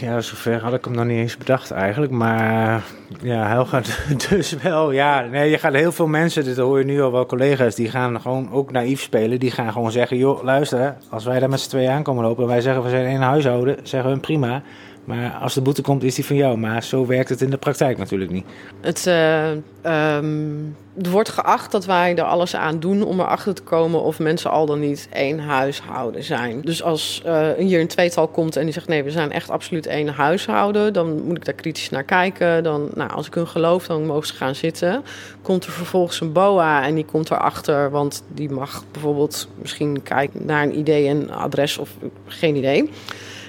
Ja, 0.00 0.20
zover 0.20 0.62
had 0.62 0.74
ik 0.74 0.84
hem 0.84 0.94
nog 0.94 1.04
niet 1.04 1.18
eens 1.18 1.36
bedacht 1.36 1.70
eigenlijk. 1.70 2.12
Maar 2.12 2.82
ja, 3.20 3.64
gaat 3.64 3.98
dus 4.28 4.52
wel. 4.52 4.90
Ja, 4.90 5.20
nee, 5.20 5.50
je 5.50 5.58
gaat 5.58 5.72
heel 5.72 5.92
veel 5.92 6.06
mensen, 6.06 6.44
dit 6.44 6.56
hoor 6.56 6.78
je 6.78 6.84
nu 6.84 7.02
al 7.02 7.12
wel 7.12 7.26
collega's, 7.26 7.74
die 7.74 7.90
gaan 7.90 8.20
gewoon 8.20 8.52
ook 8.52 8.72
naïef 8.72 9.00
spelen. 9.00 9.40
Die 9.40 9.50
gaan 9.50 9.72
gewoon 9.72 9.92
zeggen, 9.92 10.16
joh, 10.16 10.42
luister, 10.42 10.96
als 11.08 11.24
wij 11.24 11.40
daar 11.40 11.48
met 11.48 11.60
z'n 11.60 11.68
tweeën 11.68 11.90
aankomen 11.90 12.24
lopen 12.24 12.42
en 12.42 12.48
wij 12.48 12.60
zeggen 12.60 12.82
we 12.82 12.88
zijn 12.88 13.06
één 13.06 13.20
huishouden, 13.20 13.76
zeggen 13.82 14.12
we 14.12 14.18
prima. 14.18 14.62
Maar 15.04 15.30
als 15.30 15.54
de 15.54 15.60
boete 15.60 15.82
komt, 15.82 16.02
is 16.02 16.14
die 16.14 16.24
van 16.24 16.36
jou. 16.36 16.58
Maar 16.58 16.82
zo 16.82 17.06
werkt 17.06 17.28
het 17.28 17.40
in 17.40 17.50
de 17.50 17.56
praktijk 17.56 17.98
natuurlijk 17.98 18.30
niet. 18.30 18.44
Het 18.80 19.06
uh, 19.06 19.50
um, 20.16 20.76
er 21.02 21.10
wordt 21.10 21.28
geacht 21.28 21.72
dat 21.72 21.84
wij 21.84 22.16
er 22.16 22.24
alles 22.24 22.56
aan 22.56 22.80
doen 22.80 23.02
om 23.02 23.20
erachter 23.20 23.54
te 23.54 23.62
komen 23.62 24.02
of 24.02 24.18
mensen 24.18 24.50
al 24.50 24.66
dan 24.66 24.80
niet 24.80 25.08
één 25.12 25.38
huishouden 25.38 26.22
zijn. 26.22 26.60
Dus 26.60 26.82
als 26.82 27.22
uh, 27.26 27.48
hier 27.58 27.80
een 27.80 27.88
tweetal 27.88 28.28
komt 28.28 28.56
en 28.56 28.64
die 28.64 28.72
zegt 28.72 28.88
nee, 28.88 29.02
we 29.02 29.10
zijn 29.10 29.32
echt 29.32 29.50
absoluut 29.50 29.86
één 29.86 30.08
huishouden, 30.08 30.92
dan 30.92 31.22
moet 31.22 31.36
ik 31.36 31.44
daar 31.44 31.54
kritisch 31.54 31.90
naar 31.90 32.04
kijken. 32.04 32.62
Dan, 32.62 32.90
nou, 32.94 33.10
als 33.10 33.26
ik 33.26 33.34
hun 33.34 33.48
geloof, 33.48 33.86
dan 33.86 34.06
mogen 34.06 34.26
ze 34.26 34.34
gaan 34.34 34.54
zitten. 34.54 35.02
Komt 35.42 35.64
er 35.64 35.72
vervolgens 35.72 36.20
een 36.20 36.32
BOA 36.32 36.84
en 36.84 36.94
die 36.94 37.04
komt 37.04 37.30
erachter, 37.30 37.90
want 37.90 38.24
die 38.34 38.50
mag 38.50 38.84
bijvoorbeeld 38.92 39.48
misschien 39.54 40.02
kijken 40.02 40.46
naar 40.46 40.62
een 40.62 40.78
idee 40.78 41.08
en 41.08 41.30
adres 41.30 41.78
of 41.78 41.90
geen 42.26 42.56
idee. 42.56 42.90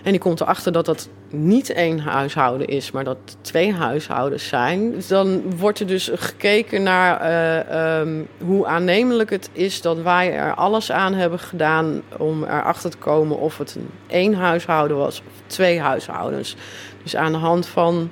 En 0.04 0.12
die 0.12 0.20
komt 0.20 0.42
erachter 0.42 0.72
dat 0.72 0.86
dat 0.86 1.10
niet 1.30 1.70
één 1.70 2.00
huishouden 2.00 2.68
is, 2.68 2.92
maar 2.92 3.04
dat 3.04 3.18
twee 3.42 3.74
huishoudens 3.74 4.48
zijn. 4.48 4.92
Dus 4.92 5.08
dan 5.08 5.58
wordt 5.58 5.80
er 5.80 5.88
dus 5.88 6.12
gekeken 6.14 6.84
naar 6.84 7.22
uh, 7.22 8.00
um, 8.00 8.28
hoe 8.46 8.66
aannemelijk 8.66 9.30
het 9.30 9.50
is 9.52 9.82
dat 9.82 10.02
wij 10.02 10.34
er 10.34 10.54
alles 10.54 10.92
aan 10.92 11.14
hebben 11.14 11.40
gedaan 11.40 12.02
om 12.18 12.44
erachter 12.44 12.90
te 12.90 12.98
komen 12.98 13.38
of 13.38 13.58
het 13.58 13.76
een 13.76 13.90
één 14.08 14.34
huishouden 14.34 14.98
was 14.98 15.20
of 15.20 15.42
twee 15.48 15.80
huishoudens. 15.80 16.56
Dus 17.04 17.16
aan 17.16 17.32
de 17.32 17.38
hand 17.38 17.68
van 17.68 18.10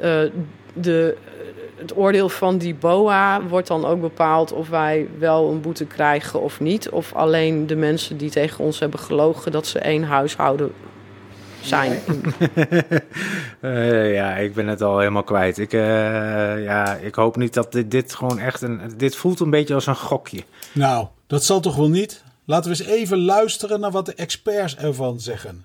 uh, 0.00 0.20
de, 0.74 1.16
het 1.76 1.96
oordeel 1.96 2.28
van 2.28 2.58
die 2.58 2.74
BOA 2.74 3.42
wordt 3.42 3.68
dan 3.68 3.84
ook 3.84 4.00
bepaald 4.00 4.52
of 4.52 4.68
wij 4.68 5.08
wel 5.18 5.50
een 5.50 5.60
boete 5.60 5.84
krijgen 5.84 6.40
of 6.40 6.60
niet. 6.60 6.90
Of 6.90 7.14
alleen 7.14 7.66
de 7.66 7.76
mensen 7.76 8.16
die 8.16 8.30
tegen 8.30 8.64
ons 8.64 8.78
hebben 8.78 9.00
gelogen 9.00 9.52
dat 9.52 9.66
ze 9.66 9.78
één 9.78 10.02
huishouden 10.04 10.72
zijn. 11.66 11.98
uh, 13.60 14.14
ja, 14.18 14.36
ik 14.36 14.54
ben 14.54 14.66
het 14.66 14.82
al 14.82 14.98
helemaal 14.98 15.22
kwijt. 15.22 15.58
Ik, 15.58 15.72
uh, 15.72 15.80
ja, 16.64 16.94
ik 16.94 17.14
hoop 17.14 17.36
niet 17.36 17.54
dat 17.54 17.72
dit, 17.72 17.90
dit 17.90 18.14
gewoon 18.14 18.38
echt 18.38 18.62
een. 18.62 18.80
Dit 18.96 19.16
voelt 19.16 19.40
een 19.40 19.50
beetje 19.50 19.74
als 19.74 19.86
een 19.86 19.96
gokje. 19.96 20.44
Nou, 20.72 21.06
dat 21.26 21.44
zal 21.44 21.60
toch 21.60 21.76
wel 21.76 21.88
niet? 21.88 22.24
Laten 22.44 22.70
we 22.70 22.78
eens 22.78 22.86
even 22.86 23.24
luisteren 23.24 23.80
naar 23.80 23.90
wat 23.90 24.06
de 24.06 24.14
experts 24.14 24.76
ervan 24.76 25.20
zeggen. 25.20 25.64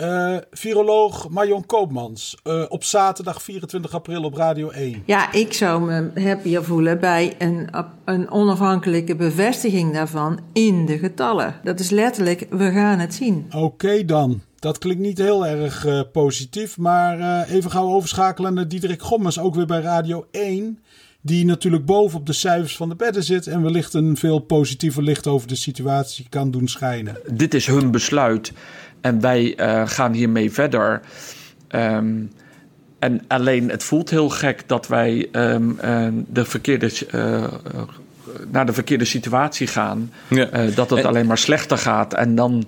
Uh, 0.00 0.36
viroloog 0.50 1.28
Marion 1.28 1.66
Koopmans 1.66 2.36
uh, 2.44 2.64
op 2.68 2.84
zaterdag 2.84 3.42
24 3.42 3.94
april 3.94 4.22
op 4.22 4.34
Radio 4.34 4.70
1. 4.70 5.02
Ja, 5.06 5.32
ik 5.32 5.52
zou 5.52 5.82
me 5.82 6.10
happier 6.22 6.64
voelen 6.64 7.00
bij 7.00 7.34
een, 7.38 7.68
een 8.04 8.30
onafhankelijke 8.30 9.16
bevestiging 9.16 9.92
daarvan 9.92 10.40
in 10.52 10.86
de 10.86 10.98
getallen. 10.98 11.54
Dat 11.64 11.80
is 11.80 11.90
letterlijk, 11.90 12.46
we 12.50 12.70
gaan 12.70 12.98
het 12.98 13.14
zien. 13.14 13.46
Oké 13.48 13.64
okay 13.64 14.04
dan. 14.04 14.40
Dat 14.58 14.78
klinkt 14.78 15.02
niet 15.02 15.18
heel 15.18 15.46
erg 15.46 15.86
uh, 15.86 16.00
positief, 16.12 16.78
maar 16.78 17.18
uh, 17.18 17.54
even 17.54 17.70
gaan 17.70 17.84
we 17.84 17.92
overschakelen 17.92 18.54
naar 18.54 18.68
Diederik 18.68 19.02
Gommers, 19.02 19.38
ook 19.38 19.54
weer 19.54 19.66
bij 19.66 19.80
Radio 19.80 20.26
1. 20.30 20.78
Die 21.20 21.44
natuurlijk 21.44 21.84
boven 21.84 22.18
op 22.18 22.26
de 22.26 22.32
cijfers 22.32 22.76
van 22.76 22.88
de 22.88 22.94
bedden 22.94 23.22
zit 23.24 23.46
en 23.46 23.62
wellicht 23.62 23.94
een 23.94 24.16
veel 24.16 24.38
positiever 24.38 25.02
licht 25.02 25.26
over 25.26 25.48
de 25.48 25.54
situatie 25.54 26.26
kan 26.28 26.50
doen 26.50 26.68
schijnen. 26.68 27.16
Dit 27.32 27.54
is 27.54 27.66
hun 27.66 27.90
besluit 27.90 28.52
en 29.00 29.20
wij 29.20 29.58
uh, 29.60 29.88
gaan 29.88 30.12
hiermee 30.12 30.52
verder. 30.52 31.00
Um, 31.68 32.30
en 32.98 33.24
alleen 33.28 33.70
het 33.70 33.84
voelt 33.84 34.10
heel 34.10 34.28
gek 34.28 34.62
dat 34.66 34.88
wij 34.88 35.28
um, 35.32 35.78
de 36.28 36.44
verkeerde 36.44 36.90
naar 38.50 38.66
de 38.66 38.72
verkeerde 38.72 39.04
situatie 39.04 39.66
gaan. 39.66 40.12
Ja. 40.28 40.64
Uh, 40.64 40.76
dat 40.76 40.90
het 40.90 41.04
alleen 41.04 41.26
maar 41.26 41.38
slechter 41.38 41.78
gaat. 41.78 42.14
En 42.14 42.34
dan 42.34 42.64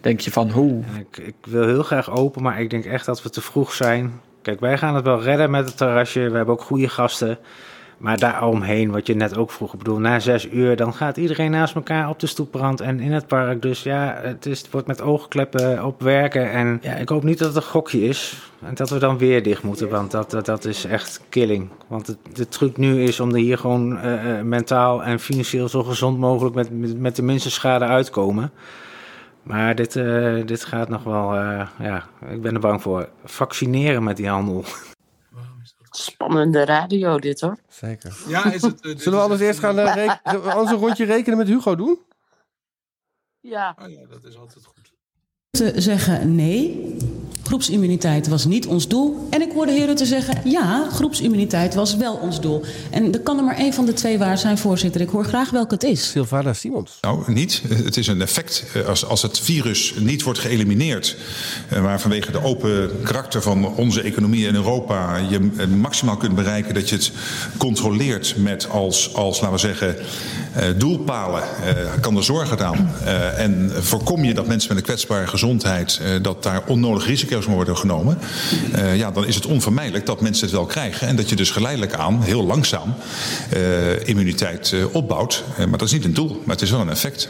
denk 0.00 0.20
je 0.20 0.30
van 0.30 0.50
hoe? 0.50 0.82
Ik, 0.98 1.16
ik, 1.26 1.34
wil 1.40 1.66
heel 1.66 1.82
graag 1.82 2.10
open, 2.10 2.42
maar 2.42 2.60
ik 2.60 2.70
denk 2.70 2.84
echt 2.84 3.06
dat 3.06 3.22
we 3.22 3.30
te 3.30 3.40
vroeg 3.40 3.72
zijn. 3.72 4.20
Kijk, 4.42 4.60
wij 4.60 4.78
gaan 4.78 4.94
het 4.94 5.04
wel 5.04 5.22
redden 5.22 5.50
met 5.50 5.66
het 5.66 5.76
terrasje. 5.76 6.30
We 6.30 6.36
hebben 6.36 6.54
ook 6.54 6.62
goede 6.62 6.88
gasten. 6.88 7.38
Maar 7.98 8.18
daaromheen, 8.18 8.90
wat 8.90 9.06
je 9.06 9.14
net 9.14 9.36
ook 9.36 9.50
vroeg, 9.50 9.72
ik 9.72 9.78
bedoel, 9.78 9.98
na 9.98 10.18
zes 10.18 10.48
uur, 10.48 10.76
dan 10.76 10.94
gaat 10.94 11.16
iedereen 11.16 11.50
naast 11.50 11.74
elkaar 11.74 12.08
op 12.08 12.20
de 12.20 12.26
stoeprand 12.26 12.80
en 12.80 13.00
in 13.00 13.12
het 13.12 13.26
park. 13.26 13.62
Dus 13.62 13.82
ja, 13.82 14.18
het, 14.22 14.46
is, 14.46 14.58
het 14.58 14.70
wordt 14.70 14.86
met 14.86 15.00
oogkleppen 15.00 15.84
op 15.84 16.02
werken. 16.02 16.50
En 16.50 16.78
ja, 16.82 16.94
ik 16.94 17.08
hoop 17.08 17.22
niet 17.22 17.38
dat 17.38 17.48
het 17.48 17.56
een 17.56 17.70
gokje 17.70 18.00
is. 18.00 18.50
En 18.62 18.74
dat 18.74 18.90
we 18.90 18.98
dan 18.98 19.18
weer 19.18 19.42
dicht 19.42 19.62
moeten, 19.62 19.88
want 19.88 20.10
dat, 20.10 20.30
dat, 20.30 20.46
dat 20.46 20.64
is 20.64 20.84
echt 20.84 21.20
killing. 21.28 21.68
Want 21.86 22.06
het, 22.06 22.18
de 22.32 22.48
truc 22.48 22.76
nu 22.76 23.02
is 23.02 23.20
om 23.20 23.28
er 23.28 23.40
hier 23.40 23.58
gewoon 23.58 24.06
uh, 24.06 24.40
mentaal 24.40 25.02
en 25.02 25.20
financieel 25.20 25.68
zo 25.68 25.82
gezond 25.82 26.18
mogelijk 26.18 26.54
met, 26.54 26.70
met, 26.70 26.98
met 26.98 27.16
de 27.16 27.22
minste 27.22 27.50
schade 27.50 27.84
uitkomen. 27.84 28.50
Maar 29.48 29.74
dit, 29.74 29.96
uh, 29.96 30.46
dit 30.46 30.64
gaat 30.64 30.88
nog 30.88 31.02
wel, 31.02 31.34
uh, 31.34 31.70
ja, 31.78 32.08
ik 32.30 32.42
ben 32.42 32.54
er 32.54 32.60
bang 32.60 32.82
voor. 32.82 33.08
Vaccineren 33.24 34.02
met 34.02 34.16
die 34.16 34.28
handel. 34.28 34.64
Spannende 35.90 36.64
radio 36.64 37.18
dit 37.18 37.40
hoor. 37.40 37.58
Zeker. 37.68 38.16
Ja, 38.26 38.52
is 38.52 38.62
het, 38.62 38.84
uh, 38.84 38.96
Zullen 38.96 39.18
we 39.18 39.24
anders 39.24 39.40
eerst 39.40 39.58
gaan 39.58 39.78
anders 40.32 40.70
een 40.70 40.76
rondje 40.76 41.04
rekenen 41.04 41.38
met 41.38 41.48
Hugo 41.48 41.74
doen? 41.74 41.98
Ja. 43.40 43.76
Oh 43.82 43.90
ja, 43.90 44.06
dat 44.06 44.24
is 44.24 44.36
altijd 44.36 44.64
goed. 44.64 44.77
Te 45.50 45.72
zeggen 45.76 46.34
nee, 46.34 46.96
groepsimmuniteit 47.42 48.28
was 48.28 48.44
niet 48.44 48.66
ons 48.66 48.88
doel. 48.88 49.26
En 49.30 49.42
ik 49.42 49.52
hoorde 49.52 49.72
heren 49.72 49.96
te 49.96 50.06
zeggen, 50.06 50.50
ja, 50.50 50.88
groepsimmuniteit 50.92 51.74
was 51.74 51.96
wel 51.96 52.14
ons 52.14 52.40
doel. 52.40 52.64
En 52.90 53.12
er 53.12 53.20
kan 53.20 53.38
er 53.38 53.44
maar 53.44 53.56
één 53.56 53.72
van 53.72 53.86
de 53.86 53.92
twee 53.92 54.18
waar 54.18 54.38
zijn, 54.38 54.58
voorzitter. 54.58 55.00
Ik 55.00 55.08
hoor 55.08 55.24
graag 55.24 55.50
welke 55.50 55.74
het 55.74 55.82
is. 55.82 56.10
Silvana 56.10 56.52
Simons. 56.52 56.98
Nou, 57.00 57.32
niet. 57.32 57.62
Het 57.68 57.96
is 57.96 58.06
een 58.06 58.20
effect 58.20 58.64
als, 58.86 59.04
als 59.04 59.22
het 59.22 59.40
virus 59.40 59.94
niet 59.98 60.22
wordt 60.22 60.38
geëlimineerd. 60.38 61.16
Maar 61.82 62.00
vanwege 62.00 62.32
de 62.32 62.42
open 62.42 62.90
karakter 63.02 63.42
van 63.42 63.76
onze 63.76 64.02
economie 64.02 64.46
in 64.46 64.54
Europa... 64.54 65.16
je 65.16 65.66
maximaal 65.76 66.16
kunt 66.16 66.34
bereiken 66.34 66.74
dat 66.74 66.88
je 66.88 66.94
het 66.94 67.12
controleert 67.56 68.34
met 68.36 68.68
als, 68.70 69.14
als 69.14 69.40
laten 69.40 69.54
we 69.54 69.58
zeggen, 69.58 69.96
doelpalen. 70.78 71.42
Kan 72.00 72.16
er 72.16 72.24
zorg 72.24 72.48
gedaan. 72.48 72.94
En 73.36 73.70
voorkom 73.74 74.24
je 74.24 74.34
dat 74.34 74.46
mensen 74.46 74.68
met 74.68 74.78
een 74.78 74.84
kwetsbare 74.84 75.26
gezondheid... 75.26 75.47
dat 76.22 76.42
daar 76.42 76.62
onnodig 76.66 77.06
risico's 77.06 77.46
worden 77.46 77.76
genomen, 77.76 78.18
uh, 78.74 78.96
ja, 78.96 79.10
dan 79.10 79.26
is 79.26 79.34
het 79.34 79.46
onvermijdelijk 79.46 80.06
dat 80.06 80.20
mensen 80.20 80.44
het 80.44 80.54
wel 80.54 80.66
krijgen. 80.66 81.08
En 81.08 81.16
dat 81.16 81.28
je 81.28 81.36
dus 81.36 81.50
geleidelijk 81.50 81.94
aan, 81.94 82.22
heel 82.22 82.44
langzaam, 82.44 82.94
uh, 83.56 84.08
immuniteit 84.08 84.74
opbouwt. 84.92 85.44
maar 85.56 85.78
dat 85.78 85.82
is 85.82 85.92
niet 85.92 86.04
een 86.04 86.14
doel, 86.14 86.42
maar 86.44 86.54
het 86.54 86.64
is 86.64 86.70
wel 86.70 86.80
een 86.80 86.90
effect. 86.90 87.28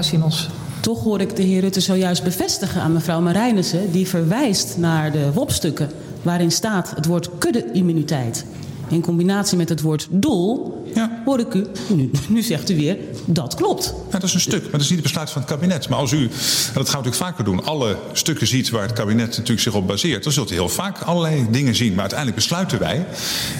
Simons. 0.00 0.48
Toch 0.80 1.02
hoor 1.02 1.20
ik 1.20 1.36
de 1.36 1.42
heer 1.42 1.60
Rutte 1.60 1.80
zojuist 1.80 2.22
bevestigen 2.24 2.80
aan 2.80 2.92
mevrouw 2.92 3.20
Marijnissen, 3.20 3.92
die 3.92 4.08
verwijst 4.08 4.76
naar 4.76 5.12
de 5.12 5.32
WOP-stukken 5.32 5.90
waarin 6.22 6.50
staat 6.50 6.92
het 6.94 7.06
woord 7.06 7.30
kudde-immuniteit. 7.38 8.44
In 8.88 9.00
combinatie 9.00 9.56
met 9.56 9.68
het 9.68 9.80
woord 9.80 10.06
doel 10.10 10.77
Hoor 11.24 11.40
ik 11.40 11.54
u. 11.54 11.66
Nu, 11.88 12.10
nu 12.28 12.42
zegt 12.42 12.70
u 12.70 12.76
weer, 12.76 12.96
dat 13.24 13.54
klopt. 13.54 13.94
Ja, 14.10 14.18
dat 14.18 14.22
is 14.22 14.34
een 14.34 14.40
stuk, 14.40 14.62
maar 14.62 14.70
dat 14.70 14.80
is 14.80 14.88
niet 14.88 14.98
het 14.98 15.06
besluit 15.06 15.30
van 15.30 15.42
het 15.42 15.50
kabinet. 15.50 15.88
Maar 15.88 15.98
als 15.98 16.12
u, 16.12 16.22
en 16.22 16.28
dat 16.28 16.72
gaan 16.72 16.74
we 16.74 16.82
natuurlijk 16.82 17.14
vaker 17.14 17.44
doen, 17.44 17.64
alle 17.64 17.96
stukken 18.12 18.46
ziet 18.46 18.70
waar 18.70 18.82
het 18.82 18.92
kabinet 18.92 19.28
natuurlijk 19.28 19.60
zich 19.60 19.74
op 19.74 19.86
baseert, 19.86 20.24
dan 20.24 20.32
zult 20.32 20.50
u 20.50 20.54
heel 20.54 20.68
vaak 20.68 21.00
allerlei 21.00 21.46
dingen 21.50 21.74
zien. 21.74 21.90
Maar 21.90 22.00
uiteindelijk 22.00 22.38
besluiten 22.38 22.78
wij. 22.78 23.06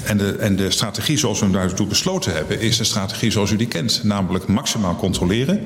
En 0.05 0.19
de, 0.19 0.37
en 0.37 0.57
de 0.57 0.71
strategie 0.71 1.19
zoals 1.19 1.39
we 1.39 1.45
hem 1.45 1.55
daartoe 1.55 1.87
besloten 1.87 2.33
hebben, 2.33 2.61
is 2.61 2.77
de 2.77 2.85
strategie 2.85 3.31
zoals 3.31 3.51
u 3.51 3.57
die 3.57 3.67
kent. 3.67 4.01
Namelijk 4.05 4.47
maximaal 4.47 4.97
controleren. 4.97 5.65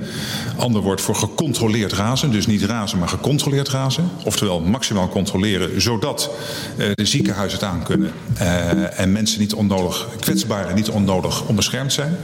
Ander 0.57 0.83
woord 0.83 1.01
voor 1.01 1.15
gecontroleerd 1.15 1.93
razen. 1.93 2.31
Dus 2.31 2.47
niet 2.47 2.63
razen, 2.63 2.99
maar 2.99 3.09
gecontroleerd 3.09 3.69
razen. 3.69 4.11
Oftewel 4.25 4.61
maximaal 4.61 5.09
controleren, 5.09 5.81
zodat 5.81 6.31
uh, 6.77 6.87
de 6.95 7.07
ziekenhuizen 7.07 7.59
het 7.59 7.69
aan 7.69 7.83
kunnen. 7.83 8.13
Uh, 8.41 9.01
en 9.01 9.13
mensen 9.13 9.41
niet 9.41 9.55
onnodig, 9.55 10.09
kwetsbaren 10.21 10.75
niet 10.75 10.89
onnodig 10.89 11.49
onbeschermd 11.53 11.93
zijn. 11.93 12.17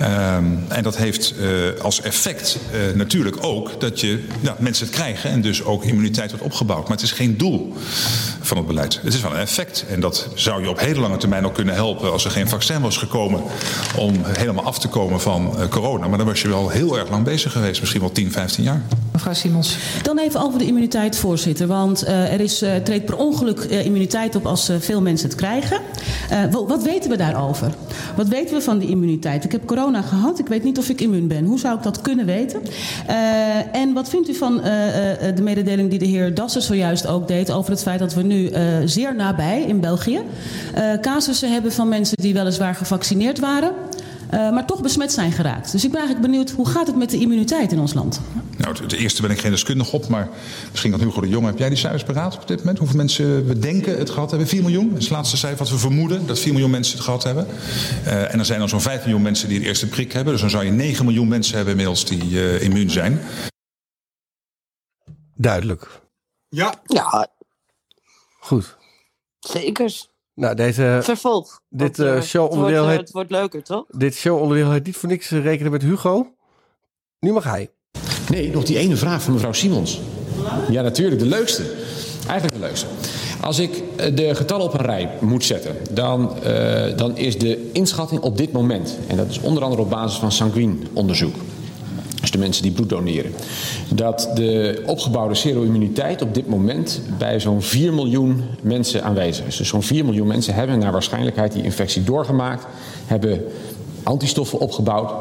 Um, 0.00 0.64
en 0.68 0.82
dat 0.82 0.96
heeft 0.96 1.34
uh, 1.40 1.80
als 1.82 2.00
effect 2.00 2.58
uh, 2.74 2.96
natuurlijk 2.96 3.36
ook 3.40 3.80
dat 3.80 4.00
je, 4.00 4.24
ja, 4.40 4.56
mensen 4.58 4.86
het 4.86 4.94
krijgen 4.94 5.30
en 5.30 5.40
dus 5.40 5.64
ook 5.64 5.84
immuniteit 5.84 6.30
wordt 6.30 6.44
opgebouwd. 6.44 6.82
Maar 6.82 6.96
het 6.96 7.06
is 7.06 7.12
geen 7.12 7.36
doel 7.36 7.74
van 8.40 8.56
het 8.56 8.66
beleid. 8.66 9.00
Het 9.02 9.14
is 9.14 9.20
wel 9.20 9.32
een 9.32 9.38
effect. 9.38 9.84
En 9.88 10.00
dat 10.00 10.28
zou 10.34 10.62
je 10.62 10.68
op 10.68 10.80
hele 10.80 11.00
lange 11.00 11.16
termijn 11.16 11.46
ook 11.46 11.54
kunnen 11.54 11.74
helpen 11.74 12.12
als 12.12 12.24
er 12.24 12.30
geen 12.30 12.48
vaccin 12.48 12.80
was 12.80 12.96
gekomen 12.96 13.42
om 13.96 14.14
helemaal 14.24 14.64
af 14.64 14.78
te 14.78 14.88
komen 14.88 15.20
van 15.20 15.54
uh, 15.58 15.68
corona. 15.68 16.08
Maar 16.08 16.18
dan 16.18 16.26
was 16.26 16.42
je 16.42 16.48
wel 16.48 16.68
heel 16.68 16.98
erg 16.98 17.10
lang 17.10 17.24
bezig 17.24 17.52
geweest, 17.52 17.80
misschien 17.80 18.00
wel 18.00 18.12
10, 18.12 18.32
15 18.32 18.64
jaar. 18.64 18.82
Mevrouw 19.12 19.34
Simons. 19.34 19.76
Dan 20.02 20.18
even 20.18 20.40
over 20.40 20.58
de 20.58 20.66
immuniteit, 20.66 21.16
voorzitter. 21.16 21.66
Want 21.66 22.04
uh, 22.04 22.32
er 22.32 22.40
is, 22.40 22.62
uh, 22.62 22.76
treedt 22.76 23.04
per 23.04 23.16
ongeluk 23.16 23.66
uh, 23.70 23.84
immuniteit 23.84 24.36
op 24.36 24.46
als 24.46 24.70
veel 24.78 25.02
mensen 25.02 25.28
het 25.28 25.36
krijgen. 25.36 25.80
Wat, 26.50 26.68
wat 26.68 26.82
weten 26.82 27.10
we 27.10 27.16
daarover? 27.16 27.74
Wat 28.16 28.28
weten 28.28 28.56
we 28.56 28.61
van 28.62 28.78
die 28.78 28.88
immuniteit? 28.88 29.44
Ik 29.44 29.52
heb 29.52 29.66
corona 29.66 30.02
gehad. 30.02 30.38
Ik 30.38 30.46
weet 30.46 30.64
niet 30.64 30.78
of 30.78 30.88
ik 30.88 31.00
immuun 31.00 31.28
ben. 31.28 31.44
Hoe 31.44 31.58
zou 31.58 31.76
ik 31.76 31.82
dat 31.82 32.00
kunnen 32.00 32.26
weten? 32.26 32.60
en 33.72 33.92
wat 33.92 34.08
vindt 34.08 34.28
u 34.28 34.34
van 34.34 34.56
de 35.34 35.42
mededeling 35.42 35.90
die 35.90 35.98
de 35.98 36.04
heer 36.04 36.34
Dassen 36.34 36.62
zojuist 36.62 37.06
ook 37.06 37.28
deed 37.28 37.52
over 37.52 37.70
het 37.70 37.82
feit 37.82 37.98
dat 37.98 38.14
we 38.14 38.22
nu 38.22 38.50
zeer 38.84 39.14
nabij 39.14 39.62
in 39.62 39.80
België 39.80 40.20
casussen 41.00 41.52
hebben 41.52 41.72
van 41.72 41.88
mensen 41.88 42.16
die 42.16 42.34
weliswaar 42.34 42.74
gevaccineerd 42.74 43.38
waren. 43.38 43.72
Uh, 44.34 44.52
maar 44.52 44.66
toch 44.66 44.80
besmet 44.80 45.12
zijn 45.12 45.32
geraakt. 45.32 45.72
Dus 45.72 45.84
ik 45.84 45.90
ben 45.90 46.00
eigenlijk 46.00 46.30
benieuwd, 46.30 46.50
hoe 46.50 46.68
gaat 46.68 46.86
het 46.86 46.96
met 46.96 47.10
de 47.10 47.18
immuniteit 47.18 47.72
in 47.72 47.78
ons 47.78 47.94
land? 47.94 48.20
Nou, 48.56 48.82
het 48.82 48.92
eerste 48.92 49.22
ben 49.22 49.30
ik 49.30 49.40
geen 49.40 49.50
deskundige 49.50 49.96
op, 49.96 50.08
maar 50.08 50.28
misschien 50.70 50.90
dat 50.90 51.00
Hugo 51.00 51.20
de 51.20 51.28
Jong, 51.28 51.46
heb 51.46 51.58
jij 51.58 51.68
die 51.68 51.78
cijfers 51.78 52.02
paraat 52.02 52.34
op 52.34 52.46
dit 52.46 52.58
moment? 52.58 52.78
Hoeveel 52.78 52.96
mensen 52.96 53.46
we 53.46 53.58
denken 53.58 53.98
het 53.98 54.10
gehad 54.10 54.30
hebben? 54.30 54.48
4 54.48 54.62
miljoen, 54.62 54.88
dat 54.88 54.98
is 54.98 55.04
het 55.04 55.12
laatste 55.12 55.36
cijfer 55.36 55.58
wat 55.58 55.70
we 55.70 55.78
vermoeden, 55.78 56.26
dat 56.26 56.38
4 56.38 56.52
miljoen 56.52 56.70
mensen 56.70 56.94
het 56.94 57.04
gehad 57.04 57.22
hebben. 57.22 57.46
Uh, 58.06 58.32
en 58.32 58.38
er 58.38 58.44
zijn 58.44 58.58
dan 58.58 58.68
zo'n 58.68 58.80
5 58.80 59.00
miljoen 59.00 59.22
mensen 59.22 59.48
die 59.48 59.60
de 59.60 59.66
eerste 59.66 59.88
prik 59.88 60.12
hebben. 60.12 60.32
Dus 60.32 60.40
dan 60.40 60.50
zou 60.50 60.64
je 60.64 60.70
9 60.70 61.04
miljoen 61.04 61.28
mensen 61.28 61.54
hebben 61.54 61.72
inmiddels 61.72 62.04
die 62.04 62.30
uh, 62.30 62.62
immuun 62.62 62.90
zijn. 62.90 63.20
Duidelijk. 65.34 66.00
Ja. 66.48 66.74
Ja. 66.86 67.28
Goed. 68.40 68.76
Zekers. 69.38 70.11
Nou, 70.34 70.54
deze. 70.54 70.98
Vervolg. 71.02 71.60
Dit 71.68 71.98
uh, 71.98 72.20
showonderdeel. 72.20 72.82
Het, 72.82 72.90
heet, 72.90 73.00
het 73.00 73.10
wordt 73.10 73.30
leuker, 73.30 73.62
toch? 73.62 73.84
Dit 73.88 74.14
showonderdeel 74.14 74.70
heet 74.70 74.86
niet 74.86 74.96
voor 74.96 75.08
niks 75.08 75.30
rekenen 75.30 75.72
met 75.72 75.82
Hugo. 75.82 76.34
Nu 77.20 77.32
mag 77.32 77.44
hij. 77.44 77.70
Nee, 78.30 78.50
nog 78.50 78.64
die 78.64 78.78
ene 78.78 78.96
vraag 78.96 79.22
van 79.22 79.32
mevrouw 79.32 79.52
Simons. 79.52 80.00
Ja, 80.70 80.82
natuurlijk, 80.82 81.20
de 81.20 81.26
leukste. 81.26 81.62
Eigenlijk 82.26 82.52
de 82.52 82.66
leukste. 82.66 82.86
Als 83.40 83.58
ik 83.58 83.82
de 84.14 84.34
getallen 84.34 84.66
op 84.66 84.74
een 84.74 84.84
rij 84.84 85.10
moet 85.20 85.44
zetten, 85.44 85.76
dan, 85.90 86.36
uh, 86.46 86.96
dan 86.96 87.16
is 87.16 87.38
de 87.38 87.70
inschatting 87.72 88.20
op 88.20 88.36
dit 88.36 88.52
moment, 88.52 88.98
en 89.08 89.16
dat 89.16 89.28
is 89.28 89.40
onder 89.40 89.62
andere 89.62 89.82
op 89.82 89.90
basis 89.90 90.18
van 90.18 90.32
sanguin 90.32 90.86
onderzoek, 90.92 91.34
dus 92.22 92.30
de 92.30 92.38
mensen 92.38 92.62
die 92.62 92.72
bloed 92.72 92.88
doneren. 92.88 93.32
Dat 93.94 94.30
de 94.34 94.82
opgebouwde 94.86 95.34
sero-immuniteit 95.34 96.22
op 96.22 96.34
dit 96.34 96.48
moment 96.48 97.00
bij 97.18 97.40
zo'n 97.40 97.62
4 97.62 97.94
miljoen 97.94 98.42
mensen 98.62 99.04
aanwezig 99.04 99.46
is. 99.46 99.56
Dus 99.56 99.68
zo'n 99.68 99.82
4 99.82 100.04
miljoen 100.04 100.26
mensen 100.26 100.54
hebben 100.54 100.78
naar 100.78 100.92
waarschijnlijkheid 100.92 101.52
die 101.52 101.62
infectie 101.62 102.04
doorgemaakt, 102.04 102.66
hebben 103.06 103.44
antistoffen 104.02 104.58
opgebouwd. 104.58 105.12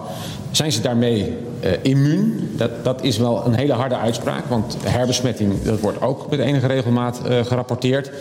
Zijn 0.52 0.72
ze 0.72 0.82
daarmee 0.82 1.34
uh, 1.64 1.72
immuun? 1.82 2.50
Dat, 2.56 2.72
dat 2.84 3.04
is 3.04 3.18
wel 3.18 3.46
een 3.46 3.54
hele 3.54 3.74
harde 3.74 3.96
uitspraak, 3.96 4.46
want 4.46 4.78
herbesmetting 4.84 5.62
dat 5.64 5.80
wordt 5.80 6.02
ook 6.02 6.30
met 6.30 6.40
enige 6.40 6.68
regelmaat 6.68 7.22
uh, 7.26 7.46
gerapporteerd. 7.46 8.12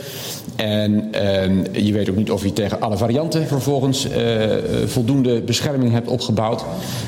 En 0.56 1.08
uh, 1.14 1.84
je 1.84 1.92
weet 1.92 2.10
ook 2.10 2.16
niet 2.16 2.30
of 2.30 2.42
je 2.42 2.52
tegen 2.52 2.80
alle 2.80 2.96
varianten 2.96 3.46
vervolgens 3.46 4.06
uh, 4.06 4.14
voldoende 4.86 5.40
bescherming 5.40 5.92
hebt 5.92 6.08
opgebouwd. 6.08 6.64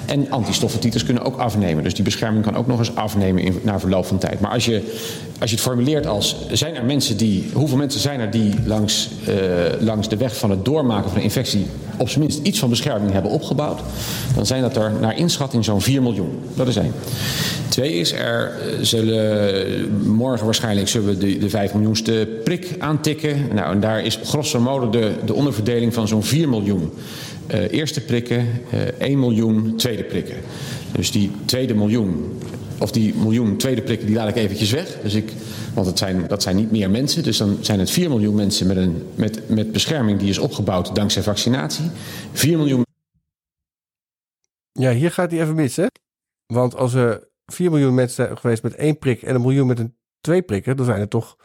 En 0.07 0.31
antistoffentiters 0.31 1.05
kunnen 1.05 1.25
ook 1.25 1.37
afnemen. 1.37 1.83
Dus 1.83 1.95
die 1.95 2.05
bescherming 2.05 2.45
kan 2.45 2.57
ook 2.57 2.66
nog 2.66 2.79
eens 2.79 2.95
afnemen 2.95 3.42
in, 3.42 3.61
na 3.62 3.81
verloop 3.81 4.07
van 4.07 4.18
tijd. 4.18 4.40
Maar 4.40 4.51
als 4.51 4.64
je, 4.64 4.92
als 5.40 5.51
je 5.51 5.57
het 5.57 5.64
formuleert 5.64 6.07
als 6.07 6.37
zijn 6.51 6.75
er 6.75 6.85
mensen 6.85 7.16
die, 7.16 7.51
hoeveel 7.53 7.77
mensen 7.77 8.01
zijn 8.01 8.21
er 8.21 8.31
die 8.31 8.55
langs, 8.64 9.11
langs 9.81 10.09
de 10.09 10.16
weg 10.16 10.37
van 10.37 10.51
het 10.51 10.64
doormaken 10.64 11.09
van 11.09 11.18
een 11.18 11.25
infectie 11.25 11.66
op 11.97 12.09
zijn 12.09 12.21
minst 12.21 12.40
iets 12.42 12.59
van 12.59 12.68
bescherming 12.68 13.12
hebben 13.12 13.31
opgebouwd, 13.31 13.81
dan 14.35 14.47
zijn 14.47 14.62
dat 14.62 14.77
er 14.77 14.92
naar 15.01 15.18
inschatting 15.18 15.64
zo'n 15.64 15.81
4 15.81 16.03
miljoen. 16.03 16.21
Dat 16.54 16.68
is 16.68 16.76
één. 16.76 16.92
Twee 17.68 17.92
is 17.92 18.12
er 18.12 18.52
zullen 18.80 20.06
morgen 20.06 20.44
waarschijnlijk 20.44 20.88
zullen 20.88 21.08
we 21.08 21.18
de, 21.18 21.38
de 21.38 21.48
5 21.48 21.74
miljoenste 21.74 22.40
prik 22.44 22.74
aantikken. 22.78 23.54
Nou, 23.54 23.72
en 23.72 23.80
daar 23.80 24.04
is 24.04 24.18
grosso 24.24 24.61
modo 24.61 24.90
de, 24.90 25.12
de 25.24 25.35
onderverdeling 25.35 25.94
van 25.94 26.08
zo'n 26.08 26.22
4 26.22 26.48
miljoen. 26.48 26.90
Uh, 27.54 27.72
eerste 27.72 28.00
prikken, 28.00 28.46
uh, 28.74 28.80
1 28.98 29.18
miljoen 29.18 29.76
tweede 29.76 30.04
prikken. 30.04 30.37
Dus 30.92 31.11
die 31.11 31.30
tweede 31.44 31.74
miljoen, 31.74 32.38
of 32.78 32.90
die 32.90 33.14
miljoen 33.14 33.56
tweede 33.56 33.82
prikken, 33.82 34.06
die 34.06 34.16
laat 34.16 34.28
ik 34.28 34.37
eventjes 34.37 34.70
weg. 34.70 34.96
Dus 35.02 35.14
ik, 35.14 35.32
want 35.74 35.87
het 35.87 35.98
zijn, 35.98 36.24
dat 36.28 36.42
zijn 36.42 36.56
niet 36.56 36.70
meer 36.70 36.90
mensen. 36.90 37.22
Dus 37.22 37.37
dan 37.37 37.58
zijn 37.61 37.78
het 37.78 37.90
4 37.90 38.08
miljoen 38.08 38.35
mensen 38.35 38.66
met, 38.66 38.76
een, 38.76 39.02
met, 39.14 39.48
met 39.48 39.72
bescherming 39.72 40.18
die 40.18 40.28
is 40.28 40.38
opgebouwd 40.38 40.94
dankzij 40.94 41.22
vaccinatie. 41.22 41.85
4 42.32 42.58
miljoen. 42.58 42.85
Ja, 44.72 44.92
hier 44.92 45.11
gaat 45.11 45.30
hij 45.30 45.40
even 45.40 45.54
mis, 45.54 45.76
hè? 45.76 45.87
Want 46.46 46.76
als 46.76 46.94
er 46.94 47.28
4 47.46 47.70
miljoen 47.70 47.94
mensen 47.94 48.24
zijn 48.24 48.38
geweest 48.38 48.62
met 48.62 48.74
één 48.74 48.98
prik 48.98 49.22
en 49.22 49.35
een 49.35 49.40
miljoen 49.40 49.66
met 49.66 49.78
een 49.78 49.96
twee 50.20 50.42
prikken, 50.42 50.76
dan 50.76 50.87
zijn 50.87 51.00
er 51.00 51.09
toch 51.09 51.37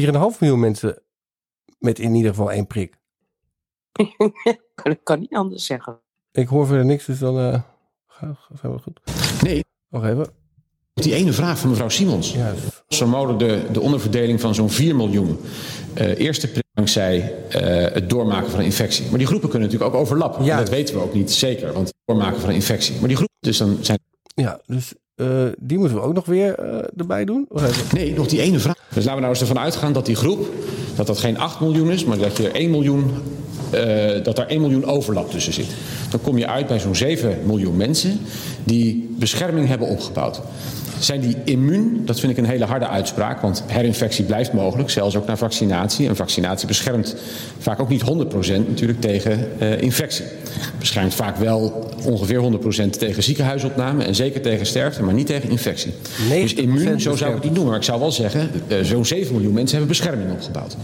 4,5 0.00 0.10
miljoen 0.40 0.60
mensen 0.60 1.02
met 1.78 1.98
in 1.98 2.14
ieder 2.14 2.30
geval 2.30 2.52
één 2.52 2.66
prik. 2.66 2.98
ik 4.82 5.00
kan 5.02 5.20
niet 5.20 5.34
anders 5.34 5.66
zeggen. 5.66 6.00
Ik 6.32 6.48
hoor 6.48 6.66
verder 6.66 6.84
niks, 6.84 7.04
dus 7.04 7.18
dan 7.18 7.38
uh, 7.38 7.60
gaan 8.06 8.72
we 8.72 8.78
goed. 8.78 9.00
Nee. 9.42 9.64
Wacht 9.88 10.06
even. 10.06 10.26
Die 10.94 11.14
ene 11.14 11.32
vraag 11.32 11.58
van 11.58 11.70
mevrouw 11.70 11.88
Simons. 11.88 12.32
Ja. 12.32 12.54
Zo 12.88 13.06
mode 13.06 13.36
de, 13.36 13.72
de 13.72 13.80
onderverdeling 13.80 14.40
van 14.40 14.54
zo'n 14.54 14.70
4 14.70 14.96
miljoen. 14.96 15.38
Uh, 15.98 16.18
eerste 16.18 16.50
prik 16.50 16.64
dankzij 16.72 17.34
uh, 17.48 17.60
het 17.94 18.10
doormaken 18.10 18.50
van 18.50 18.58
een 18.58 18.64
infectie. 18.64 19.08
Maar 19.08 19.18
die 19.18 19.26
groepen 19.26 19.48
kunnen 19.48 19.68
natuurlijk 19.68 19.94
ook 19.94 20.00
overlappen. 20.00 20.44
Ja. 20.44 20.52
En 20.52 20.58
dat 20.58 20.68
weten 20.68 20.94
we 20.94 21.00
ook 21.00 21.14
niet 21.14 21.32
zeker, 21.32 21.72
want 21.72 21.86
het 21.86 21.96
doormaken 22.04 22.40
van 22.40 22.48
een 22.48 22.54
infectie. 22.54 22.98
Maar 22.98 23.08
die 23.08 23.16
groepen, 23.16 23.36
dus 23.40 23.58
dan 23.58 23.78
zijn. 23.80 23.98
Ja, 24.42 24.60
dus 24.66 24.92
uh, 25.16 25.44
die 25.58 25.78
moeten 25.78 25.96
we 25.96 26.02
ook 26.02 26.14
nog 26.14 26.26
weer 26.26 26.60
uh, 26.60 26.78
erbij 26.96 27.24
doen? 27.24 27.48
Nee, 27.92 28.14
nog 28.14 28.26
die 28.26 28.40
ene 28.40 28.58
vraag. 28.58 28.76
Dus 28.94 29.04
laten 29.04 29.14
we 29.14 29.20
nou 29.20 29.28
eens 29.32 29.40
ervan 29.40 29.58
uitgaan 29.58 29.92
dat 29.92 30.06
die 30.06 30.14
groep, 30.14 30.46
dat 30.96 31.06
dat 31.06 31.18
geen 31.18 31.38
8 31.38 31.60
miljoen 31.60 31.90
is, 31.90 32.04
maar 32.04 32.18
dat 32.18 32.36
je 32.36 32.50
1 32.50 32.70
miljoen, 32.70 33.10
uh, 33.74 34.24
dat 34.24 34.36
daar 34.36 34.46
1 34.46 34.60
miljoen 34.60 34.84
overlap 34.84 35.30
tussen 35.30 35.52
zit. 35.52 35.66
Dan 36.10 36.20
kom 36.20 36.38
je 36.38 36.46
uit 36.46 36.66
bij 36.66 36.78
zo'n 36.78 36.96
7 36.96 37.38
miljoen 37.46 37.76
mensen 37.76 38.20
die 38.64 39.14
bescherming 39.18 39.68
hebben 39.68 39.88
opgebouwd. 39.88 40.40
Zijn 40.98 41.20
die 41.20 41.36
immuun? 41.44 42.02
Dat 42.04 42.20
vind 42.20 42.32
ik 42.32 42.38
een 42.38 42.44
hele 42.44 42.64
harde 42.64 42.88
uitspraak, 42.88 43.40
want 43.40 43.64
herinfectie 43.66 44.24
blijft 44.24 44.52
mogelijk, 44.52 44.90
zelfs 44.90 45.16
ook 45.16 45.26
na 45.26 45.36
vaccinatie. 45.36 46.08
En 46.08 46.16
vaccinatie 46.16 46.66
beschermt 46.66 47.16
vaak 47.58 47.80
ook 47.80 47.88
niet 47.88 48.02
100% 48.02 48.06
natuurlijk 48.68 49.00
tegen 49.00 49.48
uh, 49.60 49.80
infectie. 49.80 50.24
Beschermt 50.78 51.14
vaak 51.14 51.36
wel 51.36 51.90
ongeveer 52.04 52.60
100% 52.86 52.90
tegen 52.98 53.22
ziekenhuisopname 53.22 54.04
en 54.04 54.14
zeker 54.14 54.40
tegen 54.40 54.66
sterfte, 54.66 55.02
maar 55.02 55.14
niet 55.14 55.26
tegen 55.26 55.50
infectie. 55.50 55.92
Dus 56.28 56.54
immuun, 56.54 57.00
zo 57.00 57.16
zou 57.16 57.30
ik 57.30 57.36
het 57.36 57.44
niet 57.44 57.52
noemen. 57.52 57.70
Maar 57.70 57.80
ik 57.80 57.86
zou 57.86 58.00
wel 58.00 58.12
zeggen, 58.12 58.50
uh, 58.68 58.78
zo'n 58.82 59.04
7 59.04 59.32
miljoen 59.32 59.52
mensen 59.52 59.78
hebben 59.78 59.96
bescherming 59.96 60.32
opgebouwd. 60.32 60.76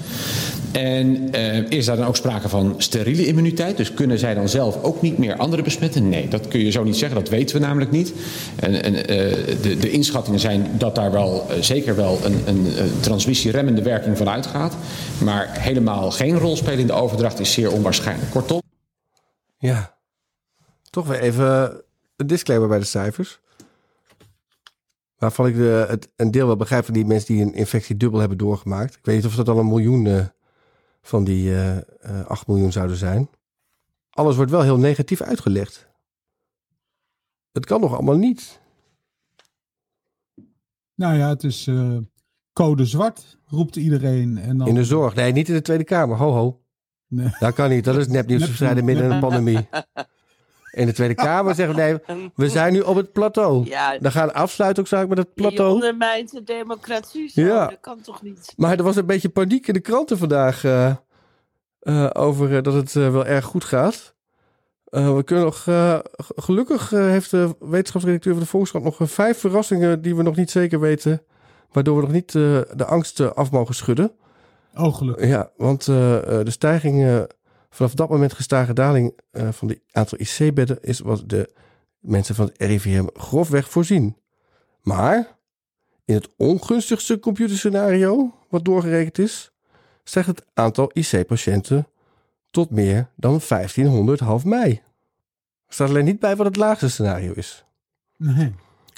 En 0.73 1.29
uh, 1.35 1.71
is 1.71 1.85
daar 1.85 1.97
dan 1.97 2.07
ook 2.07 2.17
sprake 2.17 2.49
van 2.49 2.75
steriele 2.79 3.27
immuniteit? 3.27 3.77
Dus 3.77 3.95
kunnen 3.95 4.19
zij 4.19 4.35
dan 4.35 4.49
zelf 4.49 4.83
ook 4.83 5.03
niet 5.03 5.19
meer 5.19 5.37
anderen 5.37 5.65
besmetten? 5.65 6.09
Nee, 6.09 6.29
dat 6.29 6.49
kun 6.49 6.61
je 6.61 6.71
zo 6.71 6.85
niet 6.85 6.97
zeggen. 6.97 7.19
Dat 7.19 7.29
weten 7.29 7.57
we 7.57 7.67
namelijk 7.67 7.91
niet. 7.91 8.13
En, 8.57 8.83
en 8.83 8.93
de, 8.93 9.77
de 9.81 9.91
inschattingen 10.05 10.41
zijn 10.41 10.79
dat 10.79 10.95
daar 10.95 11.13
wel 11.13 11.47
uh, 11.51 11.63
zeker 11.63 11.97
wel 11.97 12.25
een, 12.25 12.49
een, 12.49 13.01
transmissieremmende 13.01 13.83
werking 13.83 14.17
van 14.17 14.29
uitgaat. 14.29 14.77
Maar 15.23 15.61
helemaal 15.61 16.11
geen 16.11 16.39
rol 16.39 16.57
spelen 16.57 16.79
in 16.79 16.87
de 16.87 16.93
overdracht 16.93 17.41
is 17.41 17.53
zeer 17.53 17.73
onwaarschijnlijk. 17.73 18.31
Kortom. 18.31 18.63
Ja, 19.59 19.99
toch 20.91 21.07
weer 21.07 21.21
even 21.21 21.83
een 22.17 22.27
disclaimer 22.27 22.69
bij 22.69 22.79
de 22.79 22.85
cijfers. 22.85 23.41
Waarvan 25.19 25.47
ik 25.47 25.57
de, 25.57 25.87
het, 25.89 26.09
een 26.17 26.31
deel 26.31 26.47
wel 26.47 26.57
begrijp 26.57 26.85
van 26.85 26.95
die 26.95 27.07
mensen 27.07 27.35
die 27.35 27.45
een 27.45 27.55
infectie 27.55 27.97
dubbel 27.97 28.21
hebben 28.21 28.39
doorgemaakt. 28.39 28.95
Ik 28.95 29.05
weet 29.05 29.17
niet 29.17 29.27
of 29.27 29.35
dat 29.35 29.49
al 29.49 29.59
een 29.59 29.69
miljoen 29.69 30.31
van 31.03 31.25
die 31.25 31.51
uh, 31.51 31.77
8 32.27 32.47
miljoen 32.47 32.73
zouden 32.73 32.97
zijn. 32.97 33.31
alles 34.11 34.37
wordt 34.37 34.51
wel 34.51 34.63
heel 34.63 34.79
negatief 34.79 35.21
uitgelegd. 35.21 35.87
Het 37.53 37.67
kan 37.67 37.81
nog 37.81 37.93
allemaal 37.93 38.17
niet. 38.17 38.63
Nou 40.95 41.17
ja, 41.17 41.29
het 41.29 41.45
is 41.45 41.67
eh, 41.67 41.97
code 42.53 42.85
zwart, 42.85 43.39
roept 43.47 43.77
iedereen. 43.77 44.39
En 44.39 44.59
dan... 44.59 44.69
In 44.69 44.75
de 44.75 44.85
zorg. 44.85 45.15
Nee, 45.15 45.33
niet 45.33 45.49
in 45.49 45.55
de 45.55 45.63
Tweede 45.63 45.85
Kamer. 45.85 46.17
Ho, 46.17 46.31
ho. 46.31 46.63
Nee. 47.09 47.29
Dat 47.39 47.55
kan 47.55 47.71
niet. 47.71 47.85
Dat 47.85 47.97
is 47.97 48.09
nepnieuws 48.19 48.45
verspreiden 48.45 48.85
midden 48.85 49.05
in 49.05 49.11
een 49.11 49.21
pandemie. 49.21 49.69
In 50.71 50.87
de 50.87 50.93
Tweede 50.93 51.15
Kamer 51.15 51.55
zeggen 51.55 51.77
we 51.77 51.83
nee, 51.83 52.31
we 52.35 52.49
zijn 52.49 52.73
nu 52.73 52.81
op 52.81 52.97
het 52.97 53.13
plateau. 53.13 53.67
Ja. 53.69 53.99
Dan 53.99 54.13
gaan 54.13 54.27
we 54.27 54.35
afsluiten 54.35 54.83
ook 54.83 54.89
zaak 54.89 55.09
met 55.09 55.19
het 55.19 55.29
Je 55.35 55.43
plateau. 55.43 55.73
ondermijnt 55.73 56.31
de 56.31 56.43
democratie 56.43 57.29
zo. 57.29 57.41
Ja. 57.41 57.67
Dat 57.67 57.81
kan 57.81 58.01
toch 58.01 58.23
niet? 58.23 58.53
Maar 58.57 58.77
er 58.79 58.83
was 58.85 58.97
een 58.97 59.07
beetje 59.07 59.29
paniek 59.29 59.67
in 59.67 59.75
de 59.75 59.81
kranten 59.81 60.19
vandaag 60.19 60.65
eh, 60.65 60.95
eh, 61.81 62.11
over 62.13 62.63
dat 62.63 62.75
het 62.75 62.93
wel 62.93 63.27
erg 63.27 63.45
goed 63.45 63.65
gaat. 63.65 64.14
Eh, 64.95 65.17
we 65.17 65.23
kunnen 65.23 65.45
nog, 65.45 65.67
eh, 65.67 65.99
gelukkig 66.37 66.93
eh, 66.93 67.01
heeft 67.01 67.31
de 67.31 67.57
wetenschapsredacteur 67.59 68.33
van 68.33 68.43
de 68.43 68.49
Volkskrant 68.49 68.85
nog 68.85 68.97
vijf 69.11 69.39
verrassingen 69.39 70.03
die 70.03 70.17
we 70.17 70.23
nog 70.23 70.37
niet 70.37 70.51
zeker 70.51 70.81
weten. 70.81 71.23
Waardoor 71.73 71.97
we 71.97 72.03
nog 72.03 72.13
niet 72.13 72.33
de 72.33 72.85
angst 72.87 73.35
af 73.35 73.51
mogen 73.51 73.75
schudden. 73.75 74.13
Oh, 74.75 74.95
gelukkig. 74.95 75.29
Ja, 75.29 75.51
want 75.57 75.85
de 75.85 76.51
stijging, 76.51 77.27
vanaf 77.71 77.95
dat 77.95 78.09
moment 78.09 78.33
gestage 78.33 78.73
daling 78.73 79.19
van 79.33 79.69
het 79.69 79.81
aantal 79.91 80.19
IC-bedden 80.19 80.79
is 80.81 81.01
wat 81.01 81.23
de 81.27 81.55
mensen 81.99 82.35
van 82.35 82.47
het 82.47 82.55
RIVM 82.59 83.07
grofweg 83.15 83.71
voorzien. 83.71 84.17
Maar 84.83 85.39
in 86.05 86.15
het 86.15 86.29
ongunstigste 86.37 87.19
computerscenario, 87.19 88.35
wat 88.49 88.65
doorgerekend 88.65 89.19
is, 89.19 89.53
stijgt 90.05 90.29
het 90.29 90.45
aantal 90.55 90.91
IC-patiënten 90.93 91.87
tot 92.55 92.71
meer 92.71 93.09
dan 93.17 93.41
1500 93.49 94.21
half 94.21 94.45
mei. 94.45 94.71
Er 95.67 95.75
staat 95.75 95.89
alleen 95.89 96.05
niet 96.05 96.19
bij 96.19 96.37
wat 96.37 96.47
het 96.47 96.57
laagste 96.57 96.91
scenario 96.91 97.33
is. 97.33 97.65
Nee. 98.17 98.55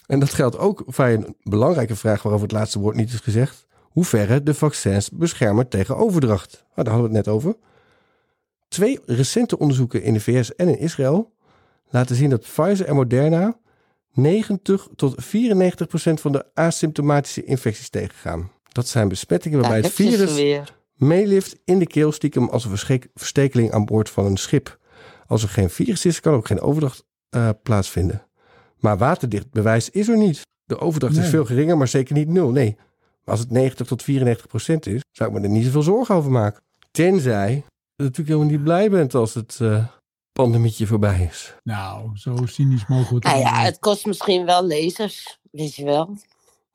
En 0.07 0.21
dat 0.21 0.35
geldt 0.35 0.59
ook 0.59 0.83
voor 0.87 1.05
een 1.05 1.37
belangrijke 1.43 1.97
vraag 1.97 2.23
waarover 2.23 2.47
het 2.47 2.57
laatste 2.57 2.79
woord 2.79 2.97
niet 2.97 3.13
is 3.13 3.21
gezegd. 3.21 3.67
Hoe 3.81 4.05
verre 4.05 4.43
de 4.43 4.55
vaccins 4.55 5.11
beschermen 5.11 5.69
tegen 5.69 5.97
overdracht. 5.97 6.53
Nou, 6.53 6.65
daar 6.75 6.95
hadden 6.95 7.11
we 7.11 7.17
het 7.17 7.27
net 7.27 7.35
over. 7.35 7.57
Twee 8.69 9.01
recente 9.07 9.59
onderzoeken 9.59 10.03
in 10.03 10.13
de 10.13 10.21
VS 10.21 10.55
en 10.55 10.69
in 10.69 10.79
Israël 10.79 11.33
laten 11.89 12.17
zien 12.17 12.31
dat 12.31 12.41
Pfizer 12.41 12.87
en 12.87 12.95
Moderna 12.95 13.57
90 14.13 14.89
tot 14.97 15.15
94 15.17 15.87
procent 15.87 16.21
van 16.21 16.33
de 16.33 16.45
asymptomatische 16.55 17.45
infecties 17.45 17.89
tegengaan. 17.89 18.51
Dat 18.73 18.89
zijn 18.89 19.09
besmettingen 19.09 19.61
waarbij 19.61 19.81
het 19.81 19.93
virus. 19.93 20.65
Meelift 20.97 21.59
in 21.65 21.79
de 21.79 21.87
keel 21.87 22.13
stiekem 22.13 22.49
als 22.49 22.65
een 22.65 23.01
verstekeling 23.15 23.73
aan 23.73 23.85
boord 23.85 24.11
van 24.11 24.27
een 24.27 24.37
schip. 24.37 24.79
Als 25.27 25.43
er 25.43 25.49
geen 25.49 25.71
virus 25.71 26.05
is, 26.05 26.21
kan 26.21 26.35
ook 26.35 26.47
geen 26.47 26.61
overdracht 26.61 27.05
eh, 27.29 27.49
plaatsvinden. 27.63 28.27
Maar 28.79 28.99
waterdicht 28.99 29.51
bewijs 29.51 29.91
is 29.91 30.09
er 30.09 30.17
niet. 30.17 30.41
De 30.65 30.79
overdracht 30.79 31.17
is 31.17 31.29
veel 31.29 31.45
geringer, 31.45 31.77
maar 31.77 31.89
zeker 31.89 32.15
niet 32.15 32.29
nul. 32.29 32.51
Nee, 32.51 32.75
maar 33.25 33.35
als 33.35 33.41
het 33.41 33.51
90 33.51 33.87
tot 33.87 34.03
94 34.03 34.47
procent 34.47 34.87
is, 34.87 35.01
zou 35.11 35.31
ik 35.31 35.37
me 35.37 35.43
er 35.43 35.53
niet 35.53 35.65
zoveel 35.65 35.83
zorgen 35.83 36.15
over 36.15 36.31
maken. 36.31 36.63
Tenzij 36.91 37.53
je 37.53 38.03
natuurlijk 38.03 38.29
helemaal 38.29 38.51
niet 38.51 38.65
blij 38.65 38.91
bent 38.91 39.15
als 39.15 39.35
het 39.35 39.59
eh 39.61 39.85
pandemietje 40.37 40.87
voorbij 40.87 41.29
is. 41.31 41.55
Nou, 41.63 42.11
zo 42.15 42.37
cynisch 42.45 42.87
mogen 42.87 43.09
we 43.09 43.15
het 43.15 43.25
Nou 43.25 43.39
ja, 43.39 43.63
het 43.63 43.79
kost 43.79 44.07
misschien 44.07 44.45
wel 44.45 44.65
lezers, 44.65 45.39
weet 45.51 45.75
je 45.75 45.85
wel. 45.85 46.17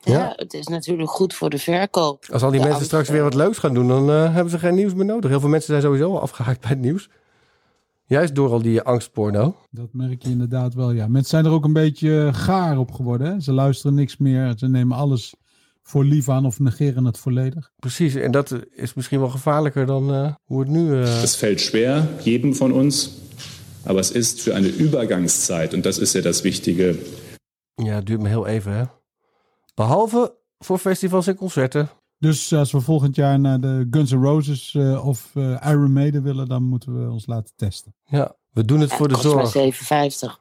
Ja, 0.04 0.14
Ja. 0.14 0.34
het 0.36 0.54
is 0.54 0.68
natuurlijk 0.68 1.10
goed 1.10 1.34
voor 1.34 1.50
de 1.50 1.58
verkoop. 1.58 2.26
Als 2.32 2.42
al 2.44 2.52
die 2.52 2.60
De 2.62 2.68
mensen 2.68 2.86
straks 2.86 3.10
weer 3.10 3.24
wat 3.24 3.34
leuks 3.34 3.58
gaan 3.58 3.74
doen, 3.74 3.88
dan 3.88 4.10
eh, 4.10 4.34
hebben 4.34 4.52
ze 4.52 4.60
geen 4.60 4.76
nieuws 4.76 4.94
meer 4.94 5.06
nodig. 5.06 5.30
Heel 5.30 5.40
veel 5.40 5.50
mensen 5.50 5.70
zijn 5.70 5.82
sowieso 5.82 6.12
al 6.12 6.22
afgehaakt 6.22 6.62
bij 6.62 6.70
het 6.70 6.80
nieuws. 6.80 7.10
Juist 8.06 8.36
door 8.36 8.52
al 8.52 8.62
die 8.62 8.82
angstporno. 8.82 9.56
Dat 9.70 9.88
merk 9.92 10.24
je 10.24 10.30
inderdaad 10.30 10.74
wel, 10.74 10.92
ja. 10.92 11.08
Mensen 11.08 11.30
zijn 11.30 11.46
er 11.46 11.52
ook 11.52 11.64
een 11.64 11.74
beetje 11.74 12.26
eh, 12.26 12.34
gaar 12.34 12.78
op 12.78 12.92
geworden. 12.92 13.28
Hè? 13.34 13.40
Ze 13.42 13.52
luisteren 13.54 13.96
niks 13.96 14.18
meer. 14.18 14.54
Ze 14.58 14.68
nemen 14.68 14.98
alles 14.98 15.34
voor 15.84 16.04
lief 16.04 16.30
aan 16.30 16.46
of 16.46 16.60
negeren 16.60 17.06
het 17.06 17.18
volledig. 17.18 17.72
Precies, 17.76 18.16
en 18.16 18.32
dat 18.32 18.56
is 18.72 18.94
misschien 18.94 19.20
wel 19.20 19.30
gevaarlijker 19.30 19.86
dan 19.86 20.14
eh, 20.14 20.34
hoe 20.44 20.60
het 20.60 20.70
nu... 20.70 20.94
eh, 20.94 21.24
Es 21.24 21.36
fällt 21.36 21.60
schwer, 21.62 22.08
jedem 22.24 22.56
von 22.56 22.72
uns, 22.72 23.10
aber 23.86 24.00
es 24.00 24.12
ist 24.12 24.42
für 24.42 24.54
eine 24.56 24.68
Übergangszeit, 24.68 25.74
und 25.74 25.86
das 25.86 25.98
ist 25.98 26.14
ja 26.14 26.22
das 26.22 26.42
Wichtige, 26.44 26.96
Ja, 27.76 27.96
het 27.96 28.06
duurt 28.06 28.22
me 28.22 28.28
heel 28.28 28.46
even, 28.48 28.74
hè. 28.78 28.84
Behalve 29.74 30.36
voor 30.60 30.78
festivals 30.78 31.28
en 31.28 31.36
concerten. 31.36 31.90
Dus 32.18 32.54
als 32.54 32.72
we 32.72 32.80
volgend 32.82 33.16
jaar 33.16 33.40
naar 33.40 33.60
de 33.62 33.88
Guns 33.92 34.12
N' 34.12 34.16
Roses 34.24 34.76
eh, 34.76 35.08
of 35.08 35.36
eh, 35.36 35.62
Iron 35.66 35.92
Maiden 35.94 36.24
willen, 36.24 36.48
dan 36.48 36.64
moeten 36.64 37.04
we 37.06 37.12
ons 37.12 37.26
laten 37.26 37.54
testen. 37.56 37.96
Ja, 38.04 38.36
we 38.52 38.66
doen 38.66 38.80
het 38.80 38.90
Ja, 38.90 38.96
voor 38.96 39.08
de 39.08 39.14
kost 39.14 39.36
maar 39.36 39.48
zorg. 39.48 40.36
7,50. 40.36 40.40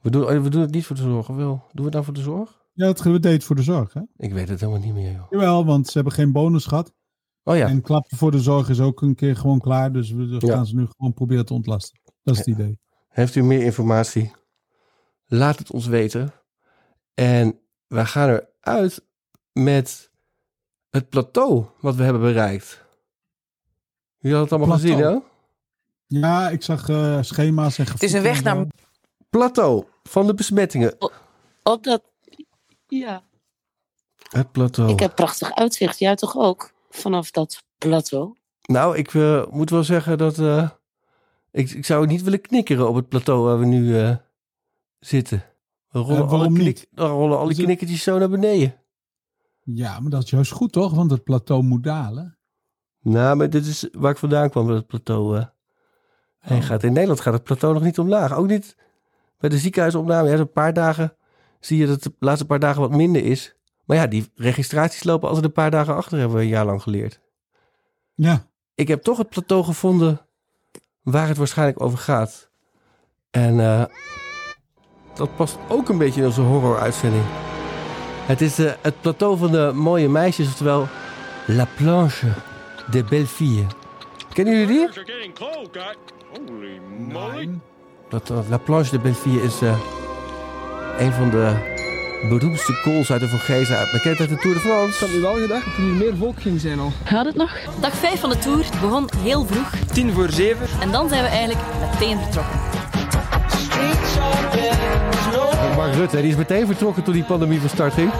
We 0.00 0.10
doen, 0.10 0.22
oh, 0.24 0.42
we 0.42 0.48
doen 0.48 0.60
het 0.60 0.70
niet 0.70 0.86
voor 0.86 0.96
de 0.96 1.02
zorg, 1.02 1.28
of 1.28 1.36
wel? 1.36 1.46
Doen 1.46 1.68
we 1.72 1.82
het 1.82 1.92
nou 1.92 2.04
voor 2.04 2.14
de 2.14 2.20
zorg? 2.20 2.58
Ja, 2.72 2.86
dat 2.86 3.00
we 3.00 3.20
deed 3.20 3.44
voor 3.44 3.56
de 3.56 3.62
zorg, 3.62 3.92
hè? 3.92 4.00
Ik 4.16 4.32
weet 4.32 4.48
het 4.48 4.60
helemaal 4.60 4.80
niet 4.82 4.94
meer, 4.94 5.12
joh. 5.12 5.26
Jawel, 5.30 5.64
want 5.64 5.86
ze 5.86 5.92
hebben 5.92 6.12
geen 6.12 6.32
bonus 6.32 6.66
gehad. 6.66 6.92
Oh 7.44 7.56
ja. 7.56 7.66
En 7.66 7.80
klappen 7.82 8.16
voor 8.16 8.30
de 8.30 8.40
zorg 8.40 8.68
is 8.68 8.80
ook 8.80 9.02
een 9.02 9.14
keer 9.14 9.36
gewoon 9.36 9.58
klaar. 9.58 9.92
Dus 9.92 10.10
we 10.10 10.36
Ja. 10.38 10.52
gaan 10.54 10.66
ze 10.66 10.74
nu 10.74 10.86
gewoon 10.96 11.12
proberen 11.14 11.46
te 11.46 11.54
ontlasten. 11.54 12.00
Dat 12.22 12.34
is 12.34 12.38
het 12.38 12.48
idee. 12.48 12.78
Heeft 13.08 13.34
u 13.34 13.42
meer 13.42 13.62
informatie? 13.62 14.32
Laat 15.26 15.58
het 15.58 15.70
ons 15.70 15.86
weten. 15.86 16.32
En 17.14 17.58
wij 17.86 18.04
gaan 18.04 18.40
eruit 18.60 19.02
met 19.52 20.10
het 20.90 21.08
plateau 21.08 21.64
wat 21.80 21.94
we 21.94 22.02
hebben 22.02 22.22
bereikt. 22.22 22.84
Jullie 24.18 24.36
hadden 24.36 24.58
het 24.58 24.68
allemaal 24.68 24.78
gezien, 24.78 24.98
hè? 24.98 25.18
Ja, 26.06 26.48
ik 26.48 26.62
zag 26.62 26.88
eh, 26.88 27.18
schema's 27.20 27.78
en 27.78 27.86
Het 27.86 28.02
is 28.02 28.12
een 28.12 28.22
weg 28.22 28.42
naar 28.42 28.66
Plateau 29.30 29.84
van 30.02 30.26
de 30.26 30.34
besmettingen. 30.34 30.94
Op 31.62 31.84
dat... 31.84 32.02
Ja. 32.88 33.22
Het 34.30 34.52
plateau. 34.52 34.90
Ik 34.90 34.98
heb 35.00 35.14
prachtig 35.14 35.54
uitzicht. 35.54 35.98
Jij 35.98 36.16
toch 36.16 36.36
ook? 36.36 36.72
Vanaf 36.90 37.30
dat 37.30 37.62
plateau. 37.78 38.36
Nou, 38.62 38.96
ik 38.96 39.14
eh, 39.14 39.46
moet 39.50 39.70
wel 39.70 39.84
zeggen 39.84 40.18
dat... 40.18 40.38
eh, 40.38 40.70
ik, 41.50 41.70
ik 41.70 41.84
zou 41.84 42.06
niet 42.06 42.22
willen 42.22 42.40
knikkeren 42.40 42.88
op 42.88 42.94
het 42.94 43.08
plateau 43.08 43.44
waar 43.44 43.58
we 43.58 43.64
nu 43.64 43.98
eh, 43.98 44.16
zitten. 44.98 45.44
We 45.90 45.98
rollen, 45.98 46.14
Eh, 46.16 46.20
alle, 46.20 46.30
waarom 46.30 46.54
knik, 46.54 46.66
niet? 46.66 46.86
dan 46.90 47.10
rollen 47.10 47.38
alle 47.38 47.50
Is 47.50 47.56
het- 47.56 47.66
knikkertjes 47.66 48.02
zo 48.02 48.18
naar 48.18 48.28
beneden. 48.28 48.74
Ja, 49.62 50.00
maar 50.00 50.10
dat 50.10 50.22
is 50.22 50.30
juist 50.30 50.50
goed 50.52 50.72
toch? 50.72 50.94
Want 50.94 51.10
het 51.10 51.24
plateau 51.24 51.62
moet 51.62 51.82
dalen. 51.84 52.38
Nou, 53.02 53.36
maar 53.36 53.50
dit 53.50 53.66
is 53.66 53.88
waar 53.92 54.10
ik 54.10 54.18
vandaan 54.18 54.50
kwam, 54.50 54.68
het 54.68 54.86
plateau 54.86 55.44
heen 56.38 56.58
Oh. 56.58 56.64
gaat. 56.64 56.82
In 56.82 56.92
Nederland 56.92 57.20
gaat 57.20 57.32
het 57.32 57.42
plateau 57.42 57.74
nog 57.74 57.82
niet 57.82 57.98
omlaag. 57.98 58.32
Ook 58.34 58.46
niet 58.46 58.76
bij 59.38 59.48
de 59.50 59.58
ziekenhuisopname. 59.58 60.28
Ja, 60.28 60.38
een 60.38 60.52
paar 60.52 60.72
dagen 60.72 61.14
zie 61.60 61.78
je 61.78 61.86
dat 61.86 61.94
het 61.94 62.02
de 62.02 62.12
laatste 62.18 62.46
paar 62.46 62.58
dagen 62.58 62.80
wat 62.80 62.90
minder 62.90 63.24
is. 63.24 63.54
Maar 63.84 63.96
ja, 63.96 64.06
die 64.06 64.30
registraties 64.34 65.04
lopen 65.04 65.28
altijd 65.28 65.46
een 65.46 65.52
paar 65.52 65.70
dagen 65.70 65.94
achter, 65.94 66.18
hebben 66.18 66.36
we 66.36 66.42
een 66.42 66.48
jaar 66.48 66.64
lang 66.66 66.82
geleerd. 66.82 67.20
Ja. 68.14 68.46
Ik 68.74 68.88
heb 68.88 69.02
toch 69.02 69.18
het 69.18 69.28
plateau 69.28 69.64
gevonden 69.64 70.20
waar 71.02 71.28
het 71.28 71.36
waarschijnlijk 71.36 71.82
over 71.82 71.98
gaat. 71.98 72.50
En 73.30 73.60
eh, 73.60 73.84
dat 75.14 75.36
past 75.36 75.58
ook 75.68 75.88
een 75.88 75.98
beetje 75.98 76.20
in 76.20 76.26
onze 76.26 76.40
horror-uitzending. 76.40 77.24
Het 78.26 78.40
is 78.40 78.58
eh, 78.58 78.72
het 78.80 79.00
plateau 79.00 79.38
van 79.38 79.50
de 79.50 79.70
mooie 79.74 80.08
meisjes, 80.08 80.46
oftewel 80.46 80.88
La 81.46 81.66
Planche 81.76 82.26
de 82.90 83.04
Belle 83.04 83.26
Fille. 83.26 83.66
Kennen 84.32 84.58
jullie 84.58 84.76
die? 84.76 84.88
Dat, 88.08 88.30
eh, 88.30 88.38
La 88.48 88.58
Planche 88.58 88.90
de 88.90 88.98
Belle 88.98 89.14
Fille 89.14 89.42
is 89.42 89.60
eh, 89.60 89.78
een 90.98 91.12
van 91.12 91.30
de 91.30 91.78
beroemdste 92.28 92.72
goals 92.72 93.10
uit 93.12 93.20
de 93.20 93.28
Vorgeza. 93.28 93.88
Bekend 93.92 94.20
uit 94.20 94.28
de 94.28 94.36
Tour 94.36 94.54
de 94.54 94.60
France. 94.60 94.92
Ik 94.92 95.00
had 95.00 95.10
nu 95.10 95.20
wel 95.20 95.34
gedacht 95.34 95.64
dat 95.64 95.74
er 95.74 95.82
nu 95.82 95.92
meer 95.92 96.16
volk 96.16 96.40
ging 96.40 96.60
zijn 96.60 96.78
al. 96.78 96.92
Gaat 97.04 97.26
het 97.26 97.34
nog? 97.36 97.50
Dag 97.80 97.94
5 97.94 98.20
van 98.20 98.30
de 98.30 98.38
Tour 98.38 98.64
Het 98.64 98.80
begon 98.80 99.08
heel 99.18 99.46
vroeg. 99.46 99.70
10 99.92 100.12
voor 100.12 100.30
7. 100.30 100.68
En 100.80 100.90
dan 100.90 101.08
zijn 101.08 101.22
we 101.22 101.28
eigenlijk 101.28 101.60
meteen 101.92 102.18
vertrokken. 102.18 102.69
Mark 105.76 105.94
Rutte, 105.94 106.20
die 106.20 106.30
is 106.30 106.36
meteen 106.36 106.66
vertrokken 106.66 107.02
toen 107.02 107.14
die 107.14 107.24
pandemie 107.24 107.60
van 107.60 107.68
start 107.68 107.92
ging. 107.92 108.10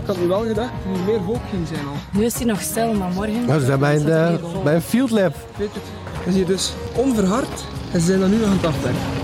Ik 0.00 0.08
had 0.08 0.18
nu 0.18 0.26
wel 0.26 0.40
gedacht 0.40 0.70
dat 0.70 0.94
er 0.94 1.00
nu 1.00 1.12
meer 1.12 1.20
volk 1.24 1.40
ging 1.50 1.66
zijn 1.68 1.86
al. 1.86 1.94
Nu 2.10 2.24
is 2.24 2.34
hij 2.34 2.44
nog 2.44 2.60
stil, 2.60 2.92
maar 2.94 3.10
morgen... 3.10 3.46
Nou, 3.46 3.60
ze 3.60 3.66
zijn 3.66 3.78
bij 3.78 3.96
een, 3.96 4.08
eh, 4.08 4.62
bij 4.64 4.74
een 4.74 4.82
field 4.82 5.10
lab. 5.10 5.34
Weet 5.56 5.68
het 5.74 5.82
is 6.26 6.34
hier 6.34 6.46
dus 6.46 6.72
onverhard 6.94 7.64
en 7.92 8.00
ze 8.00 8.06
zijn 8.06 8.20
dan 8.20 8.30
nu 8.30 8.36
nog 8.36 8.48
aan 8.48 8.56
het 8.56 8.66
afwerken. 8.66 9.21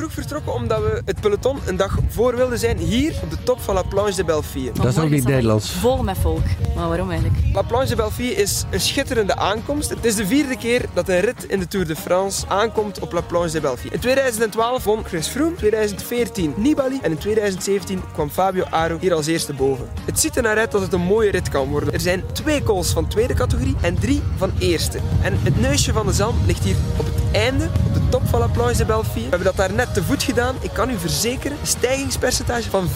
Vroeg 0.00 0.12
vertrokken 0.12 0.54
omdat 0.54 0.78
we 0.78 1.02
het 1.04 1.20
peloton 1.20 1.58
een 1.66 1.76
dag 1.76 1.98
voor 2.08 2.36
wilden 2.36 2.58
zijn 2.58 2.78
hier 2.78 3.14
op 3.22 3.30
de 3.30 3.42
top 3.42 3.60
van 3.60 3.74
La 3.74 3.82
Planche 3.82 4.14
de 4.14 4.24
Belleville. 4.24 4.72
Dat 4.72 4.86
is 4.86 4.98
ook 4.98 5.10
niet 5.10 5.24
Nederlands. 5.24 5.70
Vol 5.70 6.02
met 6.02 6.18
volk. 6.18 6.44
Maar 6.76 6.88
waarom 6.88 7.10
eigenlijk? 7.10 7.38
La 7.52 7.62
Planche 7.62 7.88
de 7.88 7.96
Belleville 7.96 8.34
is 8.34 8.64
een 8.70 8.80
schitterende 8.80 9.36
aankomst. 9.36 9.90
Het 9.90 10.04
is 10.04 10.14
de 10.14 10.26
vierde 10.26 10.56
keer 10.56 10.84
dat 10.94 11.08
een 11.08 11.20
rit 11.20 11.44
in 11.44 11.58
de 11.58 11.68
Tour 11.68 11.86
de 11.86 11.96
France 11.96 12.46
aankomt 12.48 12.98
op 12.98 13.12
La 13.12 13.20
Planche 13.20 13.52
de 13.52 13.60
Belleville. 13.60 13.92
In 13.92 14.00
2012 14.00 14.84
won 14.84 15.04
Chris 15.04 15.26
Froome, 15.26 15.54
2014 15.54 16.54
Nibali 16.56 16.98
en 17.02 17.10
in 17.10 17.18
2017 17.18 18.02
kwam 18.12 18.30
Fabio 18.30 18.64
Aru 18.70 18.96
hier 19.00 19.14
als 19.14 19.26
eerste 19.26 19.52
boven. 19.52 19.88
Het 20.04 20.20
ziet 20.20 20.36
er 20.36 20.42
naar 20.42 20.58
uit 20.58 20.70
dat 20.70 20.80
het 20.80 20.92
een 20.92 21.00
mooie 21.00 21.30
rit 21.30 21.48
kan 21.48 21.68
worden. 21.68 21.92
Er 21.92 22.00
zijn 22.00 22.22
twee 22.32 22.62
calls 22.62 22.90
van 22.90 23.08
tweede 23.08 23.34
categorie 23.34 23.76
en 23.80 23.98
drie 23.98 24.22
van 24.36 24.52
eerste. 24.58 24.98
En 25.22 25.38
het 25.42 25.60
neusje 25.60 25.92
van 25.92 26.06
de 26.06 26.12
zalm 26.12 26.36
ligt 26.46 26.64
hier 26.64 26.76
op 26.96 27.04
het 27.04 27.19
einde, 27.32 27.68
op 27.86 27.94
de 27.94 28.08
top 28.08 28.28
van 28.28 28.40
La 28.40 28.46
Planche 28.46 28.76
de 28.76 28.84
Belleville. 28.84 29.24
We 29.24 29.28
hebben 29.28 29.44
dat 29.44 29.56
daar 29.56 29.72
net 29.72 29.94
te 29.94 30.02
voet 30.02 30.22
gedaan. 30.22 30.56
Ik 30.60 30.70
kan 30.72 30.90
u 30.90 30.98
verzekeren, 30.98 31.56
een 31.60 31.66
stijgingspercentage 31.66 32.70
van 32.70 32.88
24% 32.88 32.92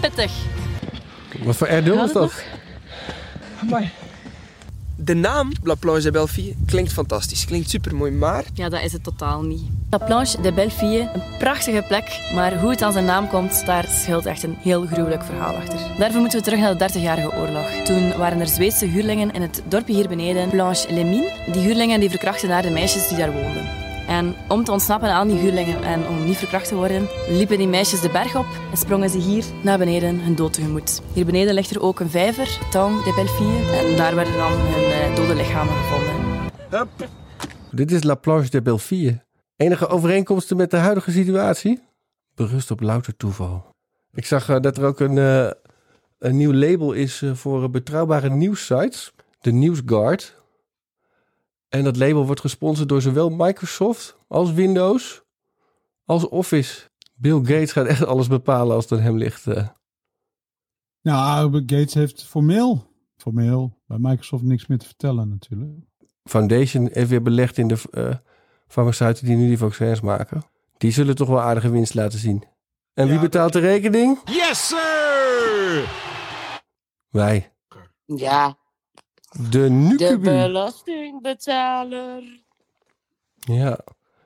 Pittig. 0.00 0.32
Wat 1.42 1.56
voor 1.56 1.66
Erdul 1.66 2.04
is 2.04 2.12
dat? 2.12 2.32
De 5.04 5.14
naam 5.14 5.52
La 5.62 5.74
Planche 5.74 6.02
de 6.02 6.10
Belleville 6.10 6.54
klinkt 6.66 6.92
fantastisch, 6.92 7.44
klinkt 7.44 7.70
supermooi, 7.70 8.10
maar... 8.10 8.44
Ja, 8.54 8.68
dat 8.68 8.82
is 8.82 8.92
het 8.92 9.04
totaal 9.04 9.42
niet. 9.42 9.62
La 9.90 9.98
Planche 9.98 10.40
de 10.40 10.52
Belleville, 10.52 11.10
een 11.14 11.22
prachtige 11.38 11.84
plek, 11.88 12.20
maar 12.34 12.60
hoe 12.60 12.70
het 12.70 12.82
aan 12.82 12.92
zijn 12.92 13.04
naam 13.04 13.28
komt, 13.28 13.66
daar 13.66 13.84
schuilt 13.88 14.26
echt 14.26 14.42
een 14.42 14.56
heel 14.58 14.86
gruwelijk 14.86 15.24
verhaal 15.24 15.54
achter. 15.54 15.78
Daarvoor 15.98 16.20
moeten 16.20 16.38
we 16.38 16.44
terug 16.44 16.60
naar 16.60 16.78
de 16.78 16.88
30-jarige 16.88 17.32
oorlog. 17.32 17.70
Toen 17.84 18.16
waren 18.16 18.40
er 18.40 18.48
Zweedse 18.48 18.86
huurlingen 18.86 19.32
in 19.32 19.42
het 19.42 19.62
dorpje 19.68 19.94
hier 19.94 20.08
beneden, 20.08 20.48
Planche 20.48 20.94
les. 20.94 21.52
Die 21.52 21.62
huurlingen 21.62 22.00
die 22.00 22.10
verkrachten 22.10 22.48
naar 22.48 22.62
de 22.62 22.70
meisjes 22.70 23.08
die 23.08 23.16
daar 23.16 23.32
woonden. 23.32 23.81
En 24.08 24.34
om 24.48 24.64
te 24.64 24.72
ontsnappen 24.72 25.08
aan 25.08 25.28
die 25.28 25.38
huurlingen 25.38 25.82
en 25.82 26.06
om 26.06 26.24
niet 26.24 26.36
verkracht 26.36 26.68
te 26.68 26.74
worden, 26.74 27.08
liepen 27.28 27.58
die 27.58 27.68
meisjes 27.68 28.00
de 28.00 28.10
berg 28.10 28.36
op 28.36 28.46
en 28.70 28.76
sprongen 28.76 29.10
ze 29.10 29.18
hier 29.18 29.44
naar 29.62 29.78
beneden 29.78 30.20
hun 30.20 30.34
dood 30.34 30.52
tegemoet. 30.52 31.02
Hier 31.12 31.24
beneden 31.24 31.54
ligt 31.54 31.70
er 31.70 31.82
ook 31.82 32.00
een 32.00 32.10
vijver, 32.10 32.58
Town 32.70 32.92
de 32.92 33.12
Belleville, 33.16 33.76
en 33.76 33.96
daar 33.96 34.14
werden 34.14 34.36
dan 34.36 34.52
hun 34.52 34.92
eh, 34.92 35.16
dode 35.16 35.34
lichamen 35.34 35.74
gevonden. 35.74 36.14
Dit 37.70 37.92
is 37.92 38.02
La 38.02 38.14
Planche 38.14 38.50
de 38.50 38.62
Belleville. 38.62 39.24
Enige 39.56 39.88
overeenkomsten 39.88 40.56
met 40.56 40.70
de 40.70 40.76
huidige 40.76 41.10
situatie? 41.10 41.80
Berust 42.34 42.70
op 42.70 42.80
louter 42.80 43.16
toeval. 43.16 43.74
Ik 44.12 44.26
zag 44.26 44.48
eh, 44.48 44.60
dat 44.60 44.76
er 44.76 44.84
ook 44.84 45.00
een, 45.00 45.18
eh, 45.18 45.50
een 46.18 46.36
nieuw 46.36 46.52
label 46.52 46.92
is 46.92 47.22
voor 47.32 47.70
betrouwbare 47.70 48.30
nieuwssites. 48.30 49.12
De 49.40 49.52
NewsGuard. 49.52 50.41
En 51.72 51.84
dat 51.84 51.96
label 51.96 52.26
wordt 52.26 52.40
gesponsord 52.40 52.88
door 52.88 53.02
zowel 53.02 53.30
Microsoft 53.30 54.16
als 54.28 54.52
Windows 54.52 55.22
als 56.04 56.28
Office. 56.28 56.90
Bill 57.14 57.38
Gates 57.38 57.72
gaat 57.72 57.86
echt 57.86 58.04
alles 58.04 58.28
bepalen 58.28 58.74
als 58.74 58.84
het 58.84 58.98
aan 58.98 59.04
hem 59.04 59.16
ligt. 59.16 59.46
eh. 59.46 59.68
Nou, 61.02 61.52
Gates 61.52 61.94
heeft 61.94 62.24
formeel, 62.24 62.86
formeel 63.16 63.80
bij 63.86 63.98
Microsoft 64.00 64.42
niks 64.42 64.66
meer 64.66 64.78
te 64.78 64.86
vertellen 64.86 65.28
natuurlijk. 65.28 65.70
Foundation 66.24 66.88
heeft 66.92 67.08
weer 67.10 67.22
belegd 67.22 67.58
in 67.58 67.68
de 67.68 67.78
eh 67.90 68.14
farmaceuten 68.66 69.26
die 69.26 69.36
nu 69.36 69.46
die 69.46 69.58
vaccins 69.58 70.00
maken. 70.00 70.42
Die 70.78 70.90
zullen 70.92 71.14
toch 71.14 71.28
wel 71.28 71.40
aardige 71.40 71.70
winst 71.70 71.94
laten 71.94 72.18
zien. 72.18 72.44
En 72.94 73.08
wie 73.08 73.18
betaalt 73.18 73.52
de 73.52 73.58
rekening? 73.58 74.18
Yes, 74.24 74.68
sir! 74.68 75.88
Wij. 77.08 77.52
Ja, 78.04 78.56
De 79.32 79.48
de 79.48 79.70
Nucubu. 79.70 80.18
belastingbetaler. 80.18 82.22
Ja. 83.34 83.78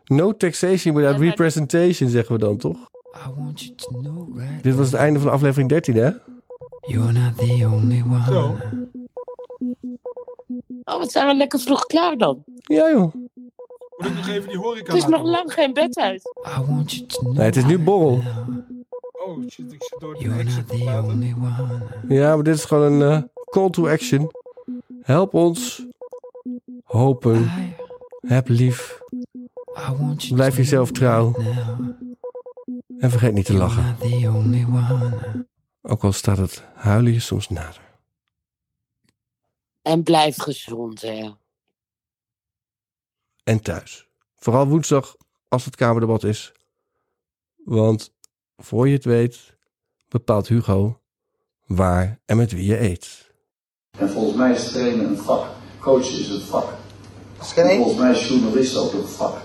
No 0.04 0.36
taxation 0.36 0.94
without 0.94 1.20
representation, 1.20 2.08
zeggen 2.08 2.34
we 2.34 2.40
dan 2.40 2.56
toch? 2.56 2.90
Dit 4.62 4.74
was 4.74 4.86
het 4.86 4.94
einde 5.00 5.20
van 5.20 5.30
aflevering 5.30 5.68
13, 5.68 5.96
hè? 5.96 6.10
You're 6.80 7.12
not 7.12 7.38
the 7.38 7.68
only 7.72 8.02
one. 8.02 8.56
Oh, 10.84 10.98
wat 10.98 11.12
zijn 11.12 11.26
we 11.26 11.34
lekker 11.34 11.58
vroeg 11.58 11.86
klaar 11.86 12.16
dan? 12.16 12.42
Ja, 12.46 12.90
joh. 12.90 13.14
Moet 13.96 14.06
ik 14.06 14.14
nog 14.14 14.28
even 14.28 14.48
die 14.48 14.58
horeca 14.58 14.92
Het 14.92 15.02
is 15.02 15.08
nog 15.08 15.22
lang 15.22 15.52
geen 15.52 15.72
bed 15.72 15.96
uit. 15.96 16.22
Nee, 17.20 17.44
het 17.44 17.56
is 17.56 17.64
nu 17.64 17.78
borrel. 17.78 18.22
Oh 19.26 19.38
shit, 19.48 19.72
ik 19.72 19.82
zit 19.82 20.00
door 20.00 20.14
de. 20.14 20.20
Ja, 22.08 22.34
maar 22.34 22.44
dit 22.44 22.54
is 22.54 22.64
gewoon 22.64 22.92
een 22.92 23.12
eh, 23.12 23.22
call 23.50 23.70
to 23.70 23.88
action. 23.88 24.30
Help 25.06 25.34
ons. 25.34 25.86
Hopen. 26.84 27.50
Heb 28.20 28.48
lief. 28.48 29.00
Blijf 30.32 30.56
jezelf 30.56 30.90
trouw. 30.90 31.34
En 32.98 33.10
vergeet 33.10 33.32
niet 33.32 33.44
te 33.44 33.54
lachen. 33.54 33.96
Ook 35.82 36.04
al 36.04 36.12
staat 36.12 36.38
het 36.38 36.64
huilen 36.74 37.12
je 37.12 37.20
soms 37.20 37.48
nader. 37.48 37.82
En 39.82 40.02
blijf 40.02 40.36
gezond, 40.36 41.00
hè. 41.00 41.30
En 43.44 43.60
thuis. 43.62 44.08
Vooral 44.34 44.66
woensdag 44.66 45.16
als 45.48 45.64
het 45.64 45.76
Kamerdebat 45.76 46.24
is. 46.24 46.52
Want 47.56 48.14
voor 48.56 48.88
je 48.88 48.94
het 48.94 49.04
weet 49.04 49.56
bepaalt 50.08 50.48
Hugo 50.48 51.00
waar 51.66 52.20
en 52.24 52.36
met 52.36 52.52
wie 52.52 52.66
je 52.66 52.80
eet. 52.80 53.25
En 53.96 54.10
volgens 54.10 54.36
mij 54.36 54.52
is 54.52 54.68
trainen 54.68 55.08
een 55.08 55.18
vak. 55.18 55.44
Coachen 55.80 56.18
is 56.18 56.28
een 56.28 56.40
vak. 56.40 56.68
En 57.56 57.76
volgens 57.76 57.98
mij 57.98 58.10
is 58.10 58.28
journalist 58.28 58.76
ook 58.76 58.92
een 58.92 59.08
vak. 59.08 59.36